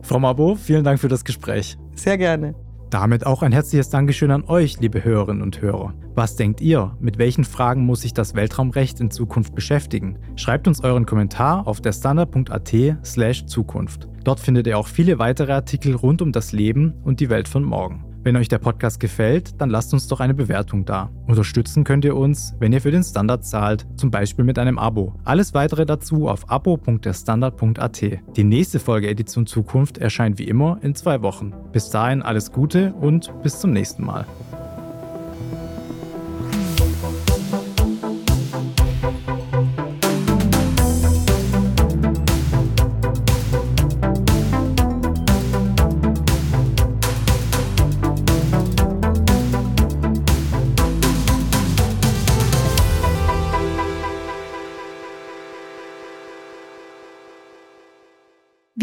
Frau 0.01 0.19
Mabo, 0.19 0.55
vielen 0.55 0.83
Dank 0.83 0.99
für 0.99 1.07
das 1.07 1.23
Gespräch. 1.23 1.77
Sehr 1.95 2.17
gerne. 2.17 2.64
Damit 2.89 3.25
auch 3.25 3.41
ein 3.41 3.51
herzliches 3.51 3.89
Dankeschön 3.89 4.31
an 4.31 4.43
euch, 4.45 4.79
liebe 4.79 5.03
Hörerinnen 5.03 5.41
und 5.41 5.61
Hörer. 5.61 5.93
Was 6.13 6.35
denkt 6.35 6.61
ihr? 6.61 6.95
Mit 6.99 7.17
welchen 7.17 7.43
Fragen 7.43 7.85
muss 7.85 8.01
sich 8.01 8.13
das 8.13 8.35
Weltraumrecht 8.35 8.99
in 8.99 9.11
Zukunft 9.11 9.55
beschäftigen? 9.55 10.19
Schreibt 10.35 10.67
uns 10.67 10.83
euren 10.83 11.05
Kommentar 11.05 11.67
auf 11.67 11.81
der 11.81 11.93
standard.at/slash 11.93 13.47
Zukunft. 13.47 14.07
Dort 14.23 14.39
findet 14.39 14.67
ihr 14.67 14.77
auch 14.77 14.87
viele 14.87 15.19
weitere 15.19 15.51
Artikel 15.51 15.95
rund 15.95 16.21
um 16.21 16.31
das 16.31 16.51
Leben 16.51 16.93
und 17.03 17.19
die 17.19 17.29
Welt 17.29 17.47
von 17.47 17.63
morgen. 17.63 18.14
Wenn 18.25 18.37
euch 18.37 18.47
der 18.47 18.57
Podcast 18.57 18.99
gefällt, 18.99 19.61
dann 19.61 19.69
lasst 19.69 19.93
uns 19.93 20.07
doch 20.07 20.19
eine 20.19 20.33
Bewertung 20.33 20.83
da. 20.83 21.11
Unterstützen 21.27 21.83
könnt 21.83 22.05
ihr 22.05 22.15
uns, 22.15 22.55
wenn 22.57 22.73
ihr 22.73 22.81
für 22.81 22.89
den 22.89 23.03
Standard 23.03 23.45
zahlt, 23.45 23.85
zum 23.97 24.09
Beispiel 24.09 24.43
mit 24.43 24.57
einem 24.57 24.79
Abo. 24.79 25.13
Alles 25.25 25.53
weitere 25.53 25.85
dazu 25.85 26.27
auf 26.27 26.49
abo.derstandard.at. 26.49 28.01
Die 28.35 28.43
nächste 28.43 28.79
Folge 28.79 29.09
Edition 29.09 29.45
Zukunft 29.45 29.99
erscheint 29.99 30.39
wie 30.39 30.47
immer 30.47 30.79
in 30.81 30.95
zwei 30.95 31.21
Wochen. 31.21 31.53
Bis 31.71 31.91
dahin 31.91 32.23
alles 32.23 32.51
Gute 32.51 32.95
und 32.95 33.31
bis 33.43 33.59
zum 33.59 33.69
nächsten 33.73 34.03
Mal. 34.03 34.25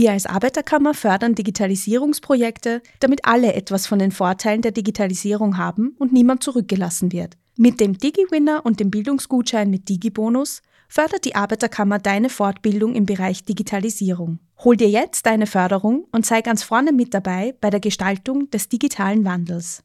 Wir 0.02 0.10
als 0.10 0.26
Arbeiterkammer 0.26 0.94
fördern 0.94 1.36
Digitalisierungsprojekte, 1.36 2.82
damit 2.98 3.24
alle 3.24 3.54
etwas 3.54 3.86
von 3.86 4.00
den 4.00 4.10
Vorteilen 4.10 4.60
der 4.60 4.72
Digitalisierung 4.72 5.58
haben 5.58 5.94
und 5.96 6.12
niemand 6.12 6.42
zurückgelassen 6.42 7.12
wird. 7.12 7.36
Mit 7.56 7.78
dem 7.78 7.96
DigiWinner 7.96 8.66
und 8.66 8.80
dem 8.80 8.90
Bildungsgutschein 8.90 9.70
mit 9.70 9.88
DigiBonus 9.88 10.60
fördert 10.88 11.24
die 11.24 11.36
Arbeiterkammer 11.36 12.00
deine 12.00 12.30
Fortbildung 12.30 12.96
im 12.96 13.06
Bereich 13.06 13.44
Digitalisierung. 13.44 14.40
Hol 14.64 14.76
dir 14.76 14.90
jetzt 14.90 15.24
deine 15.24 15.46
Förderung 15.46 16.08
und 16.10 16.26
sei 16.26 16.42
ganz 16.42 16.64
vorne 16.64 16.90
mit 16.90 17.14
dabei 17.14 17.54
bei 17.60 17.70
der 17.70 17.78
Gestaltung 17.78 18.50
des 18.50 18.68
digitalen 18.68 19.24
Wandels. 19.24 19.84